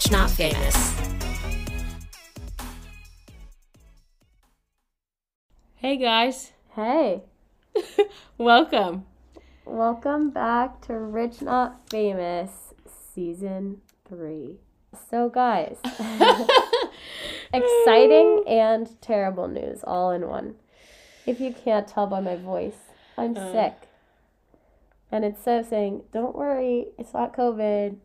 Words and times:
Rich 0.00 0.12
Not 0.12 0.30
Famous. 0.30 0.96
Hey 5.74 5.98
guys, 5.98 6.52
Hey, 6.74 7.24
welcome. 8.38 9.04
welcome 9.66 10.30
back 10.30 10.80
to 10.86 10.94
Rich 10.94 11.42
Not 11.42 11.86
Famous 11.90 12.72
Season 13.14 13.82
3. 14.08 14.56
So, 15.10 15.28
guys, 15.28 15.76
exciting 17.52 18.44
and 18.46 18.98
terrible 19.02 19.48
news 19.48 19.84
all 19.84 20.12
in 20.12 20.26
one. 20.28 20.54
If 21.26 21.40
you 21.40 21.52
can't 21.52 21.86
tell 21.86 22.06
by 22.06 22.20
my 22.20 22.36
voice, 22.36 22.78
I'm 23.18 23.36
Uh. 23.36 23.52
sick. 23.52 23.74
And 25.12 25.26
instead 25.26 25.60
of 25.60 25.66
saying, 25.66 26.04
don't 26.10 26.34
worry, 26.34 26.86
it's 26.96 27.12
not 27.12 27.36
COVID, 27.36 27.96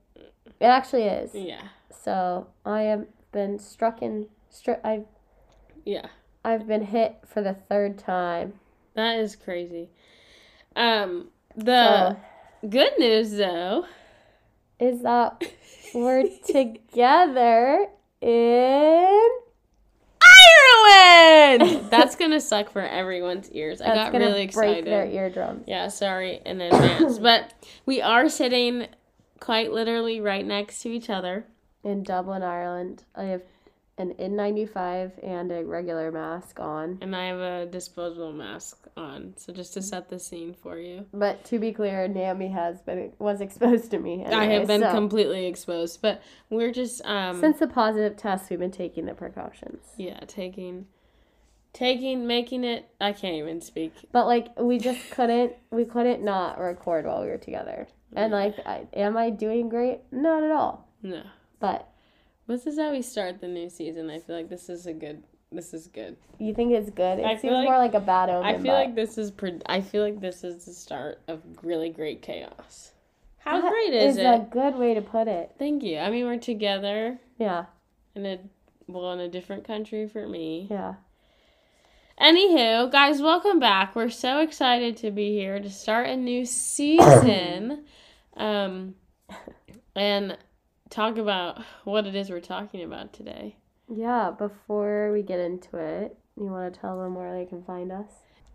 it 0.59 0.65
actually 0.65 1.03
is. 1.03 1.33
Yeah, 1.33 1.61
So, 2.05 2.45
I 2.63 2.81
have 2.83 3.07
been 3.31 3.57
struck 3.57 4.03
in, 4.03 4.27
stri- 4.53 4.79
I've, 4.83 5.07
yeah, 5.85 6.05
I've 6.43 6.67
been 6.67 6.83
hit 6.83 7.17
for 7.25 7.41
the 7.41 7.55
third 7.55 7.97
time. 7.97 8.53
that 8.93 9.17
is 9.17 9.35
crazy. 9.35 9.89
Um, 10.75 11.29
the 11.55 12.11
So, 12.11 12.69
good 12.69 12.91
news 12.99 13.31
though, 13.31 13.87
is 14.79 15.01
that 15.01 15.45
we're 15.95 16.29
together 16.45 17.87
in 18.21 19.29
Ireland. 20.21 21.87
That's 21.89 22.15
gonna 22.15 22.39
suck 22.39 22.69
for 22.69 22.81
everyone's 22.83 23.49
ears. 23.49 23.81
I 23.81 23.95
got 23.95 24.11
gonna 24.11 24.25
really 24.25 24.45
break 24.45 24.77
excited. 24.77 24.85
their 24.85 25.07
eardrums. 25.07 25.63
Yeah, 25.65 25.87
sorry 25.87 26.39
in 26.45 26.61
advance, 26.61 27.17
but 27.19 27.51
we 27.87 27.99
are 27.99 28.29
sitting 28.29 28.89
quite 29.39 29.71
literally 29.73 30.21
right 30.21 30.45
next 30.45 30.83
to 30.83 30.89
each 30.89 31.09
other. 31.09 31.47
In 31.85 32.01
Dublin, 32.01 32.41
Ireland, 32.41 33.03
I 33.15 33.25
have 33.25 33.43
an 33.97 34.15
N95 34.15 35.23
and 35.23 35.51
a 35.51 35.63
regular 35.63 36.11
mask 36.11 36.59
on. 36.59 36.97
And 36.99 37.15
I 37.15 37.27
have 37.27 37.39
a 37.39 37.65
disposable 37.67 38.33
mask 38.33 38.87
on, 38.97 39.35
so 39.37 39.53
just 39.53 39.73
to 39.75 39.83
set 39.83 40.09
the 40.09 40.19
scene 40.19 40.53
for 40.53 40.79
you. 40.79 41.05
But 41.13 41.45
to 41.45 41.59
be 41.59 41.71
clear, 41.71 42.07
Naomi 42.07 42.49
has 42.49 42.81
been 42.81 43.13
was 43.19 43.39
exposed 43.39 43.91
to 43.91 43.99
me. 43.99 44.25
I 44.25 44.45
have 44.45 44.67
been 44.67 44.81
so 44.81 44.91
completely 44.91 45.45
exposed, 45.45 46.01
but 46.01 46.23
we're 46.49 46.71
just 46.71 47.05
um 47.05 47.39
since 47.39 47.59
the 47.59 47.67
positive 47.67 48.17
test, 48.17 48.49
we've 48.49 48.59
been 48.59 48.71
taking 48.71 49.05
the 49.05 49.13
precautions. 49.13 49.85
yeah, 49.95 50.19
taking 50.27 50.87
taking 51.71 52.25
making 52.25 52.63
it 52.63 52.89
I 52.99 53.13
can't 53.13 53.35
even 53.35 53.61
speak. 53.61 53.93
But 54.11 54.25
like, 54.25 54.59
we 54.59 54.79
just 54.79 55.11
couldn't 55.11 55.53
we 55.69 55.85
couldn't 55.85 56.23
not 56.23 56.59
record 56.59 57.05
while 57.05 57.21
we 57.21 57.27
were 57.27 57.37
together. 57.37 57.87
And 58.15 58.33
like, 58.33 58.55
I, 58.65 58.87
am 58.93 59.15
I 59.17 59.29
doing 59.29 59.69
great? 59.69 59.99
Not 60.11 60.43
at 60.43 60.51
all. 60.51 60.87
No. 61.03 61.21
But 61.59 61.89
This 62.47 62.67
is 62.67 62.77
how 62.77 62.91
we 62.91 63.01
start 63.01 63.41
the 63.41 63.47
new 63.47 63.69
season. 63.69 64.09
I 64.09 64.19
feel 64.19 64.35
like 64.35 64.49
this 64.49 64.69
is 64.69 64.85
a 64.85 64.93
good 64.93 65.23
this 65.51 65.73
is 65.73 65.87
good. 65.87 66.17
you 66.37 66.53
think 66.53 66.73
it's 66.73 66.89
good? 66.89 67.19
It 67.19 67.25
I 67.25 67.37
seems 67.37 67.53
like- 67.53 67.65
more 67.65 67.77
like 67.77 67.93
a 67.93 67.99
bad 67.99 68.29
omen. 68.29 68.43
I 68.45 68.53
feel 68.53 68.73
but 68.73 68.85
like 68.85 68.95
this 68.95 69.17
is 69.17 69.31
pre- 69.31 69.61
I 69.67 69.79
feel 69.81 70.03
like 70.03 70.19
this 70.19 70.43
is 70.43 70.65
the 70.65 70.73
start 70.73 71.21
of 71.27 71.41
really 71.63 71.89
great 71.89 72.21
chaos. 72.21 72.91
How 73.37 73.61
that 73.61 73.69
great 73.71 73.93
is, 73.93 74.13
is 74.17 74.17
it? 74.17 74.25
a 74.25 74.47
good 74.51 74.75
way 74.75 74.93
to 74.95 75.01
put 75.01 75.27
it. 75.27 75.51
Thank 75.59 75.83
you. 75.83 75.99
I 75.99 76.09
mean, 76.09 76.25
we're 76.25 76.39
together 76.39 77.19
Yeah, 77.37 77.65
in 78.15 78.25
a 78.25 78.39
well 78.87 79.11
in 79.13 79.19
a 79.19 79.29
different 79.29 79.63
country 79.65 80.07
for 80.07 80.27
me. 80.27 80.67
yeah. 80.69 80.95
Anywho, 82.19 82.91
guys, 82.91 83.21
welcome 83.21 83.59
back. 83.59 83.95
We're 83.95 84.09
so 84.09 84.39
excited 84.39 84.95
to 84.97 85.11
be 85.11 85.33
here 85.33 85.59
to 85.59 85.69
start 85.69 86.07
a 86.07 86.15
new 86.15 86.45
season, 86.45 87.83
um, 88.37 88.95
and 89.95 90.37
talk 90.89 91.17
about 91.17 91.61
what 91.83 92.05
it 92.05 92.15
is 92.15 92.29
we're 92.29 92.39
talking 92.39 92.83
about 92.83 93.13
today. 93.13 93.57
Yeah, 93.87 94.31
before 94.31 95.11
we 95.11 95.21
get 95.21 95.39
into 95.39 95.77
it, 95.77 96.17
you 96.37 96.45
want 96.45 96.73
to 96.73 96.79
tell 96.79 96.99
them 96.99 97.15
where 97.15 97.37
they 97.37 97.45
can 97.45 97.63
find 97.63 97.91
us? 97.91 98.09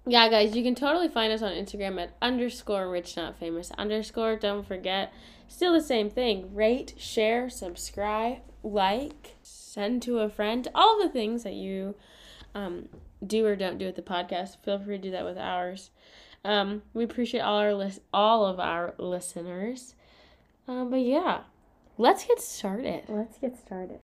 Yeah, 0.07 0.29
guys, 0.29 0.57
you 0.57 0.63
can 0.63 0.75
totally 0.75 1.09
find 1.09 1.33
us 1.33 1.43
on 1.43 1.53
Instagram 1.53 2.01
at 2.01 2.17
underscore 2.23 2.91
rich 2.91 3.17
not 3.17 3.39
famous 3.39 3.71
underscore. 3.73 4.37
Don't 4.37 4.67
forget, 4.67 5.13
still 5.47 5.73
the 5.73 5.83
same 5.83 6.11
thing. 6.11 6.55
Rate, 6.55 6.95
share, 6.99 7.51
subscribe, 7.51 8.39
like, 8.63 9.37
send 9.43 10.03
to 10.03 10.21
a 10.21 10.29
friend. 10.29 10.69
All 10.75 11.03
the 11.03 11.11
things 11.11 11.43
that 11.45 11.53
you 11.53 11.95
um, 12.55 12.89
do 13.25 13.45
or 13.47 13.57
don't 13.57 13.79
do 13.79 13.87
with 13.87 13.97
the 13.97 14.03
podcast. 14.03 14.57
Feel 14.65 14.79
free 14.79 14.97
to 14.97 15.03
do 15.03 15.11
that 15.11 15.25
with 15.25 15.39
ours. 15.39 15.91
Um, 16.45 16.83
we 16.95 17.05
appreciate 17.05 17.41
all 17.41 17.59
our 17.59 17.75
list, 17.75 18.01
all 18.13 18.47
of 18.47 18.59
our 18.59 18.95
listeners. 18.99 19.95
Um, 20.67 20.91
but 20.91 21.01
yeah, 21.01 21.43
let's 22.01 22.25
get 22.25 22.41
started. 22.41 23.03
Let's 23.09 23.37
get 23.37 23.59
started. 23.59 24.01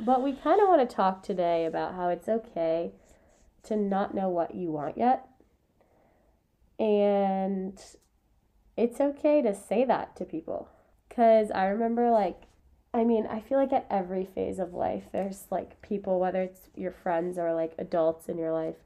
But 0.00 0.22
we 0.22 0.32
kind 0.32 0.62
of 0.62 0.68
want 0.68 0.88
to 0.88 0.96
talk 0.96 1.22
today 1.22 1.66
about 1.66 1.94
how 1.94 2.08
it's 2.08 2.26
okay 2.26 2.92
to 3.64 3.76
not 3.76 4.14
know 4.14 4.30
what 4.30 4.54
you 4.54 4.70
want 4.70 4.96
yet. 4.96 5.28
And 6.78 7.78
it's 8.78 9.00
okay 9.00 9.42
to 9.42 9.54
say 9.54 9.84
that 9.84 10.16
to 10.16 10.24
people. 10.24 10.68
Because 11.08 11.50
I 11.50 11.66
remember, 11.66 12.10
like, 12.10 12.42
I 12.94 13.02
mean, 13.04 13.26
I 13.26 13.40
feel 13.40 13.58
like 13.58 13.72
at 13.72 13.86
every 13.90 14.24
phase 14.24 14.58
of 14.58 14.72
life, 14.72 15.04
there's 15.12 15.46
like 15.50 15.82
people, 15.82 16.18
whether 16.20 16.42
it's 16.42 16.70
your 16.76 16.92
friends 16.92 17.36
or 17.38 17.52
like 17.52 17.74
adults 17.78 18.28
in 18.28 18.38
your 18.38 18.52
life, 18.52 18.76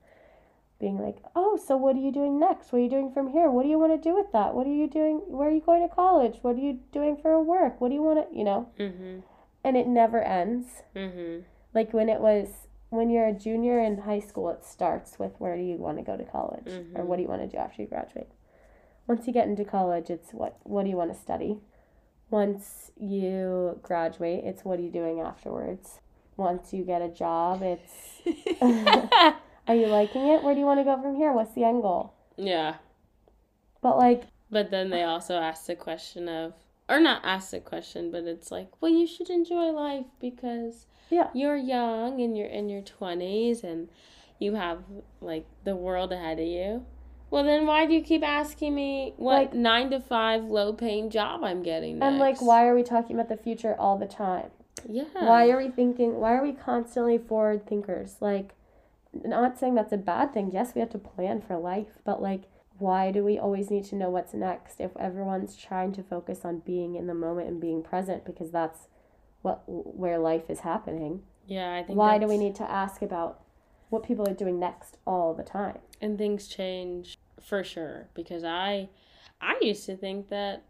being 0.80 0.98
like, 0.98 1.18
oh, 1.36 1.56
so 1.56 1.76
what 1.76 1.94
are 1.94 2.00
you 2.00 2.10
doing 2.10 2.40
next? 2.40 2.72
What 2.72 2.78
are 2.80 2.82
you 2.82 2.90
doing 2.90 3.12
from 3.12 3.28
here? 3.30 3.48
What 3.50 3.62
do 3.62 3.68
you 3.68 3.78
want 3.78 3.92
to 3.92 4.08
do 4.08 4.14
with 4.16 4.32
that? 4.32 4.54
What 4.54 4.66
are 4.66 4.72
you 4.74 4.88
doing? 4.88 5.16
Where 5.28 5.48
are 5.48 5.52
you 5.52 5.60
going 5.60 5.86
to 5.88 5.94
college? 5.94 6.38
What 6.42 6.56
are 6.56 6.60
you 6.60 6.80
doing 6.90 7.16
for 7.16 7.40
work? 7.42 7.80
What 7.80 7.90
do 7.90 7.94
you 7.94 8.02
want 8.02 8.28
to, 8.30 8.36
you 8.36 8.42
know? 8.44 8.68
Mm-hmm. 8.80 9.20
And 9.62 9.76
it 9.76 9.86
never 9.86 10.20
ends. 10.22 10.82
Mm-hmm. 10.96 11.42
Like 11.74 11.92
when 11.92 12.08
it 12.08 12.20
was, 12.20 12.48
when 12.90 13.10
you're 13.10 13.28
a 13.28 13.32
junior 13.32 13.78
in 13.78 13.98
high 13.98 14.18
school, 14.20 14.48
it 14.50 14.64
starts 14.64 15.18
with 15.20 15.32
where 15.38 15.56
do 15.56 15.62
you 15.62 15.76
want 15.76 15.98
to 15.98 16.02
go 16.02 16.16
to 16.16 16.24
college 16.24 16.66
or 16.66 17.04
Mhm. 17.04 17.04
what 17.06 17.16
do 17.16 17.22
you 17.22 17.28
want 17.28 17.42
to 17.42 17.46
do 17.48 17.58
after 17.58 17.82
you 17.82 17.88
graduate. 17.88 18.28
Once 19.06 19.26
you 19.26 19.32
get 19.32 19.46
into 19.48 19.64
college, 19.64 20.10
it's 20.10 20.30
what 20.32 20.56
what 20.62 20.84
do 20.84 20.90
you 20.90 20.96
want 20.96 21.12
to 21.14 21.18
study. 21.20 21.58
Once 22.30 22.90
you 22.98 23.78
graduate, 23.82 24.42
it's 24.44 24.64
what 24.64 24.78
are 24.78 24.82
you 24.82 24.90
doing 24.90 25.20
afterwards. 25.20 26.00
Once 26.36 26.72
you 26.72 26.82
get 26.84 27.02
a 27.02 27.08
job, 27.08 27.62
it's 27.62 28.22
are 29.68 29.74
you 29.74 29.86
liking 29.86 30.28
it? 30.28 30.42
Where 30.42 30.54
do 30.54 30.60
you 30.60 30.66
want 30.66 30.80
to 30.80 30.84
go 30.84 31.00
from 31.00 31.16
here? 31.16 31.32
What's 31.32 31.54
the 31.54 31.64
end 31.64 31.82
goal? 31.82 32.14
yeah. 32.36 32.76
But 33.82 33.98
like, 33.98 34.22
But 34.50 34.70
then 34.70 34.90
they 34.90 35.02
also 35.02 35.36
ask 35.38 35.66
the 35.66 35.74
question 35.74 36.28
of, 36.28 36.54
or 36.88 37.00
not 37.00 37.22
ask 37.24 37.50
the 37.50 37.60
question, 37.60 38.10
but 38.12 38.24
it's 38.24 38.50
like, 38.52 38.68
well, 38.80 38.90
you 38.92 39.06
should 39.06 39.28
enjoy 39.28 39.70
life 39.72 40.06
because 40.20 40.86
Yeah. 41.10 41.28
you're 41.34 41.56
young 41.56 42.20
and 42.20 42.36
you're 42.36 42.46
in 42.46 42.68
your 42.68 42.82
20s 42.82 43.64
and 43.64 43.88
you 44.38 44.54
have 44.54 44.84
like 45.20 45.46
the 45.64 45.74
world 45.76 46.12
ahead 46.12 46.38
of 46.38 46.46
you. 46.46 46.86
Well, 47.32 47.44
then 47.44 47.64
why 47.66 47.86
do 47.86 47.94
you 47.94 48.02
keep 48.02 48.22
asking 48.22 48.74
me 48.74 49.14
what 49.16 49.34
Like- 49.34 49.54
nine 49.54 49.88
to 49.90 50.00
five 50.00 50.44
low 50.44 50.74
paying 50.74 51.08
job 51.08 51.42
I'm 51.42 51.62
getting? 51.62 51.98
Next? 51.98 52.06
and 52.06 52.18
like, 52.18 52.42
why 52.42 52.66
are 52.66 52.74
we 52.74 52.82
talking 52.82 53.16
about 53.16 53.30
the 53.30 53.38
future 53.42 53.74
all 53.78 53.96
the 53.96 54.06
time? 54.06 54.50
Yeah. 54.86 55.04
Why 55.14 55.48
are 55.48 55.56
we 55.56 55.70
thinking? 55.70 56.20
Why 56.20 56.34
are 56.36 56.42
we 56.42 56.52
constantly 56.52 57.16
forward 57.16 57.66
thinkers? 57.66 58.16
Like, 58.20 58.54
not 59.14 59.58
saying 59.58 59.76
that's 59.76 59.94
a 59.94 59.96
bad 59.96 60.34
thing. 60.34 60.50
Yes, 60.52 60.74
we 60.74 60.80
have 60.80 60.90
to 60.90 60.98
plan 60.98 61.40
for 61.40 61.56
life, 61.56 61.98
but 62.04 62.20
like, 62.20 62.42
why 62.78 63.10
do 63.10 63.24
we 63.24 63.38
always 63.38 63.70
need 63.70 63.84
to 63.84 63.96
know 63.96 64.10
what's 64.10 64.34
next 64.34 64.78
if 64.78 64.94
everyone's 64.98 65.56
trying 65.56 65.92
to 65.92 66.02
focus 66.02 66.44
on 66.44 66.58
being 66.58 66.96
in 66.96 67.06
the 67.06 67.14
moment 67.14 67.48
and 67.48 67.58
being 67.58 67.82
present 67.82 68.26
because 68.26 68.50
that's 68.50 68.88
what 69.40 69.62
where 69.66 70.18
life 70.18 70.50
is 70.50 70.60
happening? 70.60 71.22
Yeah, 71.46 71.74
I 71.76 71.82
think. 71.82 71.98
Why 71.98 72.18
do 72.18 72.26
we 72.26 72.36
need 72.36 72.54
to 72.56 72.70
ask 72.70 73.00
about 73.00 73.40
what 73.88 74.02
people 74.02 74.28
are 74.28 74.34
doing 74.34 74.58
next 74.58 74.98
all 75.06 75.32
the 75.32 75.42
time? 75.42 75.78
and 76.02 76.18
things 76.18 76.48
change 76.48 77.16
for 77.42 77.62
sure 77.64 78.08
because 78.14 78.44
i 78.44 78.88
i 79.40 79.56
used 79.60 79.84
to 79.86 79.96
think 79.96 80.28
that 80.28 80.62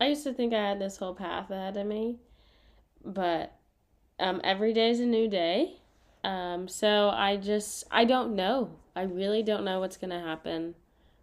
i 0.00 0.06
used 0.06 0.24
to 0.24 0.32
think 0.32 0.52
i 0.52 0.68
had 0.68 0.80
this 0.80 0.98
whole 0.98 1.14
path 1.14 1.50
ahead 1.50 1.76
of 1.76 1.86
me 1.86 2.18
but 3.04 3.52
um 4.20 4.40
every 4.44 4.72
day 4.72 4.90
is 4.90 5.00
a 5.00 5.06
new 5.06 5.28
day. 5.28 5.80
Um 6.24 6.68
so 6.68 7.10
i 7.10 7.36
just 7.36 7.84
i 7.90 8.04
don't 8.04 8.34
know. 8.34 8.70
I 8.96 9.02
really 9.02 9.42
don't 9.42 9.64
know 9.64 9.80
what's 9.80 9.96
gonna 9.96 10.20
happen. 10.20 10.74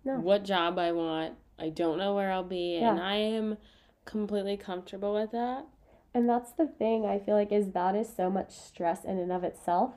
No. 0.03 0.19
what 0.19 0.43
job 0.43 0.77
i 0.77 0.91
want. 0.91 1.33
I 1.57 1.69
don't 1.69 1.97
know 1.97 2.15
where 2.15 2.31
i'll 2.31 2.43
be 2.43 2.75
and 2.75 2.99
i 2.99 3.15
am 3.15 3.57
completely 4.05 4.57
comfortable 4.57 5.13
with 5.13 5.31
that. 5.31 5.65
And 6.13 6.29
that's 6.29 6.51
the 6.53 6.67
thing 6.67 7.05
I 7.05 7.19
feel 7.19 7.35
like 7.35 7.51
is 7.51 7.71
that 7.71 7.95
is 7.95 8.07
so 8.15 8.29
much 8.29 8.55
stress 8.55 9.03
in 9.03 9.17
and 9.17 9.31
of 9.31 9.43
itself. 9.43 9.95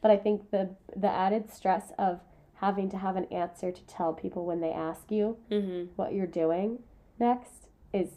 But 0.00 0.10
I 0.10 0.16
think 0.16 0.50
the 0.50 0.70
the 0.96 1.10
added 1.10 1.52
stress 1.52 1.92
of 1.98 2.20
having 2.60 2.88
to 2.90 2.98
have 2.98 3.16
an 3.16 3.24
answer 3.26 3.70
to 3.70 3.82
tell 3.86 4.12
people 4.12 4.44
when 4.44 4.60
they 4.60 4.70
ask 4.70 5.10
you 5.10 5.36
mm-hmm 5.50 5.84
what 5.96 6.12
you're 6.12 6.26
doing 6.26 6.78
next 7.18 7.68
is 7.92 8.08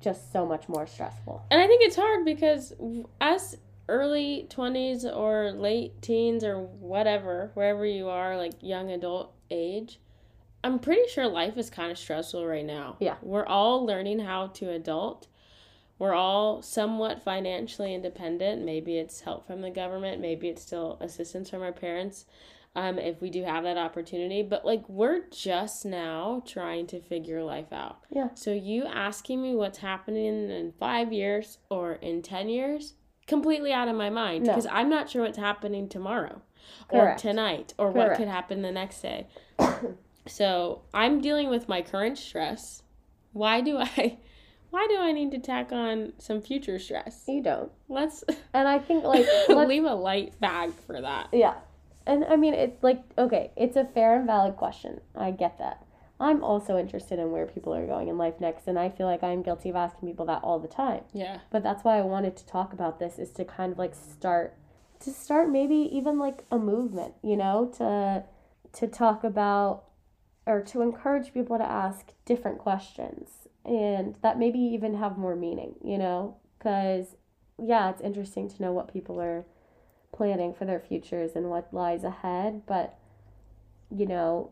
just 0.00 0.32
so 0.32 0.46
much 0.46 0.68
more 0.68 0.86
stressful. 0.86 1.44
And 1.50 1.60
I 1.60 1.66
think 1.66 1.82
it's 1.82 1.96
hard 1.96 2.24
because 2.24 2.72
us 3.20 3.56
early 3.88 4.46
20s 4.48 5.04
or 5.04 5.52
late 5.52 6.00
teens 6.00 6.42
or 6.42 6.60
whatever, 6.60 7.50
wherever 7.54 7.84
you 7.84 8.08
are, 8.08 8.36
like 8.36 8.54
young 8.60 8.90
adult 8.90 9.34
age, 9.50 10.00
I'm 10.62 10.78
pretty 10.78 11.08
sure 11.08 11.26
life 11.26 11.56
is 11.56 11.70
kind 11.70 11.90
of 11.90 11.98
stressful 11.98 12.46
right 12.46 12.64
now. 12.64 12.96
Yeah. 13.00 13.16
We're 13.22 13.46
all 13.46 13.84
learning 13.84 14.20
how 14.20 14.48
to 14.48 14.70
adult. 14.70 15.26
We're 15.98 16.14
all 16.14 16.62
somewhat 16.62 17.22
financially 17.22 17.94
independent. 17.94 18.64
Maybe 18.64 18.96
it's 18.96 19.20
help 19.20 19.46
from 19.46 19.60
the 19.60 19.70
government, 19.70 20.20
maybe 20.20 20.48
it's 20.48 20.62
still 20.62 20.96
assistance 21.00 21.50
from 21.50 21.62
our 21.62 21.72
parents. 21.72 22.24
Um, 22.76 23.00
if 23.00 23.20
we 23.20 23.30
do 23.30 23.42
have 23.42 23.64
that 23.64 23.76
opportunity, 23.76 24.42
but 24.42 24.64
like 24.64 24.88
we're 24.88 25.22
just 25.30 25.84
now 25.84 26.42
trying 26.46 26.86
to 26.88 27.00
figure 27.00 27.42
life 27.42 27.72
out. 27.72 27.98
Yeah. 28.10 28.28
So 28.34 28.52
you 28.52 28.84
asking 28.86 29.42
me 29.42 29.56
what's 29.56 29.78
happening 29.78 30.48
in 30.50 30.72
five 30.78 31.12
years 31.12 31.58
or 31.68 31.94
in 31.94 32.22
ten 32.22 32.48
years, 32.48 32.94
completely 33.26 33.72
out 33.72 33.88
of 33.88 33.96
my 33.96 34.08
mind 34.08 34.44
No. 34.46 34.52
because 34.52 34.68
I'm 34.70 34.88
not 34.88 35.10
sure 35.10 35.22
what's 35.22 35.36
happening 35.38 35.88
tomorrow 35.88 36.42
Correct. 36.88 37.18
or 37.18 37.28
tonight 37.28 37.74
or 37.76 37.90
what 37.90 38.16
could 38.16 38.28
happen 38.28 38.62
the 38.62 38.70
next 38.70 39.00
day. 39.02 39.26
so 40.26 40.82
I'm 40.94 41.20
dealing 41.20 41.48
with 41.48 41.68
my 41.68 41.82
current 41.82 42.18
stress. 42.18 42.82
Why 43.32 43.60
do 43.60 43.78
I 43.78 44.18
why 44.70 44.86
do 44.88 44.96
I 45.00 45.10
need 45.10 45.32
to 45.32 45.38
tack 45.38 45.72
on 45.72 46.12
some 46.18 46.40
future 46.40 46.78
stress? 46.78 47.24
You 47.26 47.42
don't. 47.42 47.72
Let's 47.88 48.22
And 48.54 48.68
I 48.68 48.78
think 48.78 49.02
like 49.14 49.26
let's, 49.48 49.68
leave 49.68 49.84
a 49.84 49.94
light 49.94 50.38
bag 50.40 50.72
for 50.86 51.00
that. 51.00 51.28
yeah. 51.32 51.54
And 52.06 52.24
I 52.24 52.36
mean 52.36 52.54
it's 52.54 52.82
like 52.82 53.02
okay, 53.18 53.50
it's 53.56 53.76
a 53.76 53.84
fair 53.84 54.16
and 54.16 54.26
valid 54.26 54.56
question. 54.56 55.00
I 55.14 55.30
get 55.30 55.58
that. 55.58 55.84
I'm 56.20 56.44
also 56.44 56.76
interested 56.76 57.18
in 57.18 57.30
where 57.32 57.46
people 57.46 57.74
are 57.74 57.86
going 57.86 58.08
in 58.08 58.18
life 58.18 58.40
next 58.40 58.68
and 58.68 58.78
I 58.78 58.90
feel 58.90 59.06
like 59.06 59.22
I'm 59.22 59.42
guilty 59.42 59.70
of 59.70 59.76
asking 59.76 60.06
people 60.06 60.26
that 60.26 60.42
all 60.42 60.58
the 60.58 60.68
time. 60.68 61.02
Yeah. 61.14 61.38
But 61.50 61.62
that's 61.62 61.82
why 61.82 61.96
I 61.96 62.02
wanted 62.02 62.36
to 62.36 62.46
talk 62.46 62.74
about 62.74 62.98
this 62.98 63.18
is 63.18 63.30
to 63.32 63.44
kind 63.44 63.72
of 63.72 63.78
like 63.78 63.94
start 63.94 64.54
to 65.00 65.10
start 65.10 65.48
maybe 65.48 65.74
even 65.74 66.18
like 66.18 66.44
a 66.50 66.58
movement, 66.58 67.14
you 67.22 67.36
know, 67.36 67.72
to 67.78 68.24
to 68.72 68.86
talk 68.86 69.24
about 69.24 69.84
or 70.46 70.60
to 70.62 70.82
encourage 70.82 71.32
people 71.32 71.56
to 71.56 71.64
ask 71.64 72.12
different 72.26 72.58
questions 72.58 73.48
and 73.64 74.16
that 74.22 74.38
maybe 74.38 74.58
even 74.58 74.94
have 74.96 75.16
more 75.16 75.36
meaning, 75.36 75.74
you 75.82 75.96
know, 75.96 76.36
cuz 76.58 77.16
yeah, 77.58 77.88
it's 77.90 78.00
interesting 78.02 78.48
to 78.48 78.62
know 78.62 78.72
what 78.72 78.92
people 78.92 79.20
are 79.20 79.46
planning 80.12 80.52
for 80.54 80.64
their 80.64 80.80
futures 80.80 81.32
and 81.34 81.50
what 81.50 81.72
lies 81.72 82.04
ahead, 82.04 82.62
but 82.66 82.96
you 83.90 84.06
know, 84.06 84.50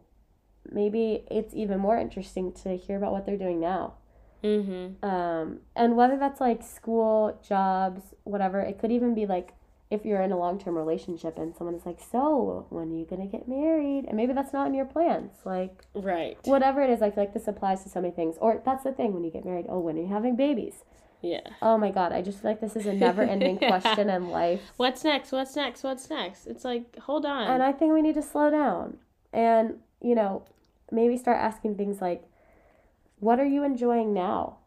maybe 0.70 1.24
it's 1.30 1.54
even 1.54 1.78
more 1.78 1.96
interesting 1.98 2.52
to 2.52 2.76
hear 2.76 2.96
about 2.96 3.12
what 3.12 3.24
they're 3.24 3.36
doing 3.38 3.60
now 3.60 3.94
Mhm. 4.42 5.02
um, 5.02 5.60
and 5.74 5.96
whether 5.96 6.16
that's 6.16 6.40
like 6.40 6.62
school, 6.62 7.38
jobs, 7.42 8.14
whatever, 8.24 8.60
it 8.60 8.78
could 8.78 8.92
even 8.92 9.14
be 9.14 9.26
like 9.26 9.54
if 9.90 10.04
you're 10.04 10.20
in 10.20 10.30
a 10.32 10.38
long 10.38 10.58
term 10.58 10.76
relationship 10.76 11.38
and 11.38 11.56
someone 11.56 11.74
is 11.74 11.86
like, 11.86 11.98
So, 11.98 12.66
when 12.68 12.92
are 12.92 12.94
you 12.96 13.06
gonna 13.06 13.26
get 13.26 13.48
married? 13.48 14.04
And 14.06 14.16
maybe 14.16 14.32
that's 14.34 14.52
not 14.52 14.66
in 14.66 14.74
your 14.74 14.84
plans. 14.84 15.32
Like, 15.44 15.84
Right. 15.94 16.36
whatever 16.44 16.82
it 16.82 16.90
is, 16.90 17.00
I 17.00 17.10
feel 17.10 17.24
like 17.24 17.32
this 17.32 17.48
applies 17.48 17.82
to 17.84 17.88
so 17.88 18.00
many 18.00 18.12
things. 18.12 18.36
Or 18.38 18.60
that's 18.64 18.84
the 18.84 18.92
thing 18.92 19.14
when 19.14 19.24
you 19.24 19.30
get 19.30 19.44
married, 19.46 19.66
oh, 19.68 19.80
when 19.80 19.96
are 19.96 20.02
you 20.02 20.06
having 20.08 20.36
babies? 20.36 20.84
Yeah. 21.20 21.40
Oh 21.60 21.76
my 21.78 21.90
god, 21.90 22.12
I 22.12 22.22
just 22.22 22.40
feel 22.42 22.50
like 22.52 22.60
this 22.60 22.76
is 22.76 22.86
a 22.86 22.92
never 22.92 23.22
ending 23.22 23.58
Yeah. 23.62 23.68
question 23.68 24.08
in 24.08 24.28
life. 24.30 24.60
What's 24.76 25.04
next? 25.04 25.32
What's 25.32 25.56
next? 25.56 25.82
What's 25.82 26.08
next? 26.10 26.46
It's 26.46 26.64
like, 26.64 26.96
hold 26.98 27.26
on. 27.26 27.50
And 27.50 27.62
I 27.62 27.72
think 27.72 27.92
we 27.92 28.02
need 28.02 28.14
to 28.14 28.22
slow 28.22 28.50
down 28.50 28.98
and, 29.32 29.78
you 30.00 30.14
know, 30.14 30.44
maybe 30.90 31.16
start 31.16 31.38
asking 31.38 31.76
things 31.76 32.00
like, 32.00 32.22
What 33.20 33.40
are 33.40 33.46
you 33.46 33.64
enjoying 33.64 34.14
now 34.14 34.58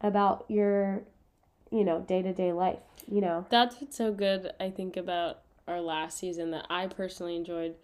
about 0.00 0.44
your, 0.48 1.02
you 1.70 1.84
know, 1.84 2.00
day 2.00 2.22
to 2.22 2.32
day 2.32 2.52
life? 2.52 2.78
You 3.10 3.20
know? 3.20 3.46
That's 3.50 3.80
what's 3.80 3.96
so 3.96 4.12
good, 4.12 4.52
I 4.60 4.70
think, 4.70 4.96
about 4.96 5.40
our 5.66 5.80
last 5.80 6.18
season 6.18 6.50
that 6.52 6.66
I 6.70 6.86
personally 6.86 7.36
enjoyed 7.36 7.74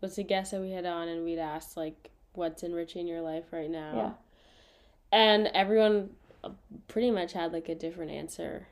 was 0.00 0.16
the 0.16 0.22
guest 0.22 0.52
that 0.52 0.60
we 0.60 0.70
had 0.70 0.86
on 0.86 1.08
and 1.08 1.24
we'd 1.24 1.38
asked 1.38 1.76
like 1.76 2.10
what's 2.34 2.62
enriching 2.62 3.08
your 3.08 3.20
life 3.20 3.44
right 3.52 3.70
now. 3.70 3.92
Yeah. 3.96 4.10
And 5.10 5.48
everyone 5.54 6.10
pretty 6.88 7.10
much 7.10 7.32
had 7.32 7.52
like 7.52 7.68
a 7.68 7.74
different 7.74 8.10
answer 8.10 8.68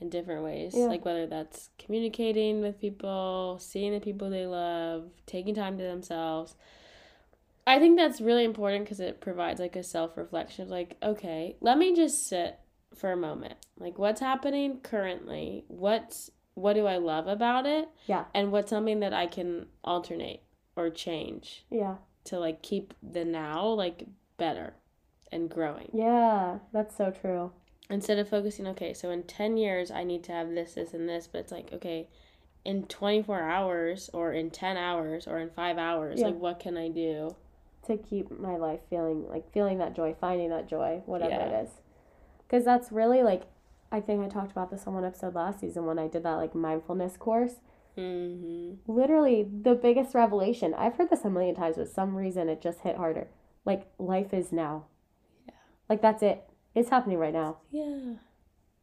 in 0.00 0.10
different 0.10 0.44
ways. 0.44 0.74
Yeah. 0.76 0.86
Like 0.86 1.04
whether 1.04 1.26
that's 1.26 1.70
communicating 1.78 2.60
with 2.60 2.80
people, 2.80 3.58
seeing 3.60 3.92
the 3.92 4.00
people 4.00 4.30
they 4.30 4.46
love, 4.46 5.10
taking 5.26 5.54
time 5.54 5.78
to 5.78 5.84
themselves. 5.84 6.56
I 7.66 7.78
think 7.78 7.96
that's 7.96 8.20
really 8.20 8.44
important 8.44 8.84
because 8.84 9.00
it 9.00 9.20
provides 9.20 9.58
like 9.60 9.76
a 9.76 9.82
self 9.82 10.16
reflection 10.16 10.64
of 10.64 10.70
like, 10.70 10.96
okay, 11.02 11.56
let 11.60 11.78
me 11.78 11.94
just 11.94 12.26
sit 12.28 12.58
for 12.94 13.12
a 13.12 13.16
moment. 13.16 13.54
Like 13.78 13.98
what's 13.98 14.20
happening 14.20 14.80
currently? 14.82 15.64
What's 15.68 16.30
what 16.54 16.74
do 16.74 16.86
I 16.86 16.98
love 16.98 17.26
about 17.26 17.66
it? 17.66 17.88
Yeah. 18.06 18.24
And 18.34 18.52
what's 18.52 18.70
something 18.70 19.00
that 19.00 19.12
I 19.12 19.26
can 19.26 19.66
alternate 19.82 20.42
or 20.76 20.90
change 20.90 21.64
Yeah. 21.70 21.96
to 22.24 22.38
like 22.38 22.62
keep 22.62 22.94
the 23.02 23.24
now 23.24 23.66
like 23.68 24.04
better 24.36 24.74
and 25.34 25.50
growing. 25.50 25.90
Yeah, 25.92 26.58
that's 26.72 26.96
so 26.96 27.10
true. 27.10 27.52
Instead 27.90 28.18
of 28.18 28.28
focusing, 28.28 28.66
okay, 28.68 28.94
so 28.94 29.10
in 29.10 29.24
10 29.24 29.56
years 29.58 29.90
I 29.90 30.04
need 30.04 30.24
to 30.24 30.32
have 30.32 30.48
this, 30.50 30.74
this, 30.74 30.94
and 30.94 31.06
this, 31.08 31.26
but 31.30 31.40
it's 31.40 31.52
like, 31.52 31.70
okay, 31.72 32.08
in 32.64 32.84
24 32.84 33.42
hours 33.42 34.08
or 34.14 34.32
in 34.32 34.50
10 34.50 34.78
hours 34.78 35.26
or 35.26 35.38
in 35.38 35.50
five 35.50 35.76
hours, 35.76 36.20
Yeah. 36.20 36.26
like 36.28 36.38
what 36.38 36.58
can 36.60 36.78
I 36.78 36.88
do? 36.88 37.36
To 37.86 37.98
keep 37.98 38.30
my 38.30 38.56
life 38.56 38.80
feeling 38.88 39.28
like 39.28 39.52
feeling 39.52 39.76
that 39.78 39.94
joy, 39.94 40.14
finding 40.18 40.48
that 40.48 40.66
joy, 40.66 41.02
whatever 41.04 41.32
Yeah. 41.32 41.48
it 41.60 41.64
is. 41.64 41.70
Because 42.38 42.64
that's 42.64 42.90
really 42.90 43.22
like, 43.22 43.42
I 43.92 44.00
think 44.00 44.24
I 44.24 44.28
talked 44.28 44.52
about 44.52 44.70
this 44.70 44.86
on 44.86 44.94
one 44.94 45.04
episode 45.04 45.34
last 45.34 45.60
season 45.60 45.84
when 45.84 45.98
I 45.98 46.08
did 46.08 46.22
that 46.22 46.36
like 46.36 46.54
mindfulness 46.54 47.18
course. 47.18 47.56
Mm-hmm. 47.98 48.90
Literally, 48.90 49.42
the 49.44 49.74
biggest 49.74 50.14
revelation. 50.14 50.74
I've 50.74 50.94
heard 50.96 51.10
this 51.10 51.24
a 51.24 51.30
million 51.30 51.54
times, 51.54 51.76
but 51.76 51.88
some 51.88 52.16
reason 52.16 52.48
it 52.48 52.60
just 52.60 52.80
hit 52.80 52.96
harder. 52.96 53.28
Like, 53.64 53.86
life 53.98 54.34
is 54.34 54.50
now. 54.52 54.86
Yeah. 55.88 55.92
Like, 55.92 56.02
that's 56.02 56.22
it. 56.22 56.42
It's 56.74 56.90
happening 56.90 57.18
right 57.18 57.32
now. 57.32 57.58
Yeah. 57.70 58.14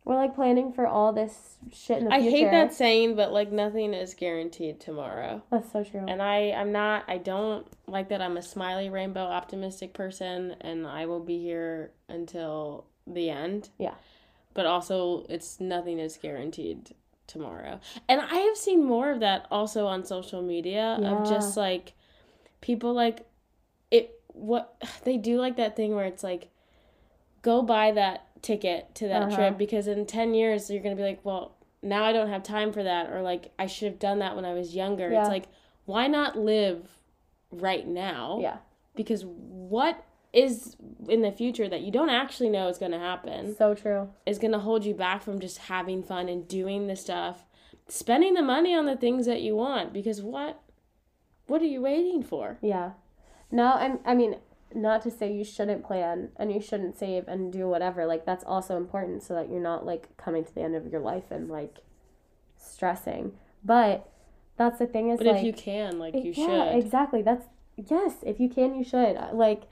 We're 0.04 0.16
like 0.16 0.34
planning 0.34 0.74
for 0.74 0.88
all 0.88 1.14
this 1.14 1.58
shit 1.72 2.00
in 2.00 2.06
the 2.06 2.14
I 2.14 2.22
future. 2.22 2.36
I 2.36 2.40
hate 2.40 2.52
that 2.52 2.74
saying, 2.74 3.16
but 3.16 3.32
like 3.32 3.52
nothing 3.52 3.94
is 3.94 4.16
guaranteed 4.16 4.80
tomorrow. 4.80 5.44
That's 5.52 5.72
so 5.72 5.84
true. 5.84 6.04
And 6.08 6.22
I, 6.24 6.52
I'm 6.52 6.72
not, 6.72 7.04
I 7.08 7.20
don't 7.20 7.68
like 7.86 8.10
that 8.10 8.20
I'm 8.20 8.36
a 8.38 8.42
smiley, 8.42 8.90
rainbow, 8.90 9.22
optimistic 9.22 9.94
person 9.94 10.56
and 10.62 10.88
I 10.88 11.06
will 11.06 11.20
be 11.20 11.38
here 11.38 11.92
until 12.10 12.86
the 13.06 13.30
end. 13.30 13.70
Yeah. 13.78 13.94
But 14.56 14.66
also, 14.66 15.26
it's 15.30 15.60
nothing 15.60 16.00
is 16.00 16.18
guaranteed 16.18 16.96
tomorrow. 17.28 17.80
And 18.10 18.22
I 18.22 18.36
have 18.36 18.58
seen 18.58 18.84
more 18.84 19.12
of 19.12 19.20
that 19.20 19.46
also 19.52 19.86
on 19.86 20.04
social 20.04 20.42
media 20.42 20.98
of 21.00 21.30
just 21.30 21.56
like 21.56 21.94
people 22.60 22.94
like 22.94 23.28
it, 23.92 24.20
what 24.28 24.76
they 25.04 25.18
do 25.18 25.38
like 25.38 25.58
that 25.58 25.76
thing 25.76 25.94
where 25.94 26.06
it's 26.06 26.24
like, 26.24 26.50
go 27.42 27.62
buy 27.62 27.92
that 27.92 28.28
ticket 28.42 28.94
to 28.96 29.08
that 29.08 29.24
Uh-huh. 29.24 29.36
trip 29.36 29.58
because 29.58 29.88
in 29.88 30.06
10 30.06 30.34
years 30.34 30.70
you're 30.70 30.82
going 30.82 30.96
to 30.96 31.02
be 31.02 31.08
like, 31.08 31.20
well, 31.24 31.56
now 31.84 32.04
I 32.04 32.12
don't 32.14 32.30
have 32.30 32.44
time 32.44 32.72
for 32.72 32.84
that 32.84 33.10
or 33.10 33.22
like 33.22 33.52
I 33.60 33.66
should 33.68 33.88
have 33.88 34.00
done 34.00 34.20
that 34.20 34.36
when 34.36 34.46
I 34.46 34.54
was 34.54 34.76
younger. 34.76 35.10
Yeah. 35.12 35.22
It's 35.22 35.30
like 35.30 35.46
why 35.86 36.08
not 36.08 36.38
live 36.38 36.88
right 37.52 37.88
now? 37.88 38.40
yeah. 38.42 38.58
Because 38.96 39.24
what 39.26 40.04
is 40.34 40.76
in 41.10 41.22
the 41.22 41.32
future 41.32 41.68
that 41.68 41.82
you 41.82 41.92
don't 41.92 42.10
actually 42.10 42.50
know 42.50 42.68
is 42.70 42.78
going 42.78 42.92
to 42.92 43.00
happen 43.00 43.56
So 43.56 43.74
true. 43.74 44.10
is 44.26 44.38
going 44.40 44.52
to 44.54 44.60
hold 44.60 44.86
you 44.86 44.94
back 44.94 45.22
from 45.24 45.40
just 45.40 45.58
having 45.58 46.04
fun 46.04 46.30
and 46.30 46.48
doing 46.48 46.88
the 46.88 46.96
stuff, 46.96 47.46
spending 47.90 48.34
the 48.36 48.42
money 48.42 48.74
on 48.76 48.86
the 48.86 48.96
things 48.96 49.26
that 49.26 49.42
you 49.42 49.56
want 49.56 49.92
because 49.92 50.22
what 50.22 50.62
what 51.48 51.62
are 51.62 51.66
you 51.66 51.82
waiting 51.82 52.24
for? 52.24 52.58
Yeah. 52.62 52.92
No, 53.52 53.74
and 53.74 54.00
I 54.06 54.14
mean, 54.16 54.38
not 54.76 55.02
to 55.04 55.12
say 55.12 55.32
you 55.32 55.44
shouldn't 55.44 55.84
plan 55.86 56.30
and 56.38 56.52
you 56.52 56.62
shouldn't 56.62 56.98
save 56.98 57.28
and 57.28 57.52
do 57.52 57.68
whatever. 57.68 58.06
Like 58.06 58.26
that's 58.26 58.44
also 58.44 58.78
important 58.78 59.24
so 59.24 59.34
that 59.36 59.50
you're 59.50 59.62
not 59.62 59.86
like 59.86 60.16
coming 60.18 60.44
to 60.44 60.54
the 60.54 60.62
end 60.62 60.76
of 60.76 60.88
your 60.88 61.02
life 61.02 61.32
and 61.32 61.50
like 61.50 61.80
stressing. 62.58 63.34
But 63.64 64.10
that's 64.58 64.80
the 64.80 64.88
thing 64.88 65.10
is 65.10 65.18
But 65.18 65.28
like 65.28 65.38
if 65.38 65.44
you 65.44 65.54
can, 65.54 66.00
like 66.00 66.16
you 66.16 66.34
yeah, 66.36 66.72
should. 66.72 66.84
exactly. 66.84 67.22
That's 67.22 67.46
yes, 67.78 68.18
if 68.24 68.40
you 68.40 68.50
can 68.50 68.76
you 68.76 68.84
should. 68.84 69.18
Like 69.34 69.64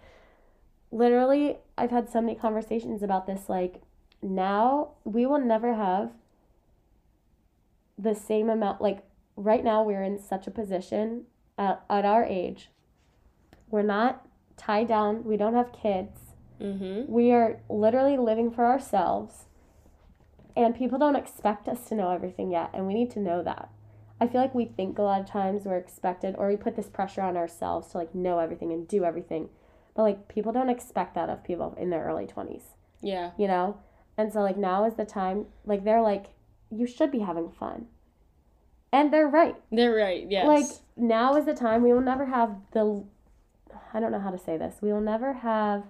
literally 0.91 1.57
I've 1.77 1.91
had 1.91 2.09
so 2.09 2.21
many 2.21 2.35
conversations 2.35 3.03
about 3.03 3.27
this 3.27 3.47
like 3.47 3.81
now 4.21 4.91
we 5.03 5.25
will 5.25 5.39
never 5.39 5.75
have 5.75 6.11
the 7.97 8.15
same 8.15 8.49
amount 8.49 8.81
like 8.81 9.03
right 9.35 9.63
now 9.63 9.83
we're 9.83 10.03
in 10.03 10.19
such 10.19 10.47
a 10.47 10.51
position 10.51 11.25
at, 11.57 11.83
at 11.89 12.05
our 12.05 12.23
age 12.23 12.69
we're 13.69 13.83
not 13.83 14.25
tied 14.59 14.87
down 14.87 15.23
we 15.23 15.37
don't 15.37 15.53
have 15.55 15.71
kids 15.71 16.19
Mhm. 16.59 17.07
we 17.07 17.31
are 17.31 17.61
literally 17.69 18.17
living 18.17 18.51
for 18.51 18.65
ourselves 18.65 19.45
and 20.55 20.75
people 20.75 20.99
don't 20.99 21.15
expect 21.15 21.67
us 21.69 21.87
to 21.87 21.95
know 21.95 22.11
everything 22.11 22.51
yet 22.51 22.69
and 22.73 22.85
we 22.85 22.93
need 22.93 23.09
to 23.11 23.19
know 23.19 23.41
that 23.41 23.69
i 24.19 24.27
feel 24.27 24.41
like 24.41 24.53
we 24.53 24.65
think 24.65 24.97
a 24.97 25.01
lot 25.01 25.21
of 25.21 25.27
times 25.27 25.65
we're 25.65 25.77
expected 25.77 26.35
or 26.37 26.47
we 26.49 26.57
put 26.57 26.75
this 26.75 26.89
pressure 26.89 27.21
on 27.21 27.37
ourselves 27.37 27.87
to 27.89 27.97
like 27.97 28.13
know 28.13 28.39
everything 28.39 28.71
and 28.73 28.87
do 28.87 29.03
everything 29.05 29.47
but 29.95 30.03
like 30.03 30.27
people 30.27 30.51
don't 30.51 30.69
expect 30.69 31.15
that 31.15 31.29
of 31.29 31.43
people 31.43 31.73
in 31.77 31.89
their 31.89 32.03
early 32.03 32.27
20s 32.27 32.75
Yeah. 33.01 33.31
you 33.37 33.47
know 33.47 33.77
And 34.17 34.33
so 34.33 34.41
like 34.41 34.57
now 34.57 34.83
is 34.83 34.95
the 34.95 35.05
time 35.05 35.45
like 35.65 35.85
they're 35.85 36.01
like 36.01 36.25
you 36.69 36.85
should 36.85 37.09
be 37.09 37.19
having 37.19 37.49
fun. 37.49 37.87
And 38.91 39.11
they're 39.13 39.27
right. 39.27 39.55
They're 39.71 39.95
right. 39.95 40.25
Yes. 40.29 40.45
Like 40.45 40.65
now 40.97 41.35
is 41.35 41.45
the 41.45 41.53
time 41.55 41.81
we 41.83 41.93
will 41.93 42.01
never 42.13 42.25
have 42.25 42.51
the 42.71 43.03
I 43.93 43.99
don't 43.99 44.11
know 44.11 44.19
how 44.19 44.31
to 44.31 44.37
say 44.39 44.57
this. 44.57 44.75
We 44.81 44.91
will 44.91 45.01
never 45.01 45.33
have 45.33 45.83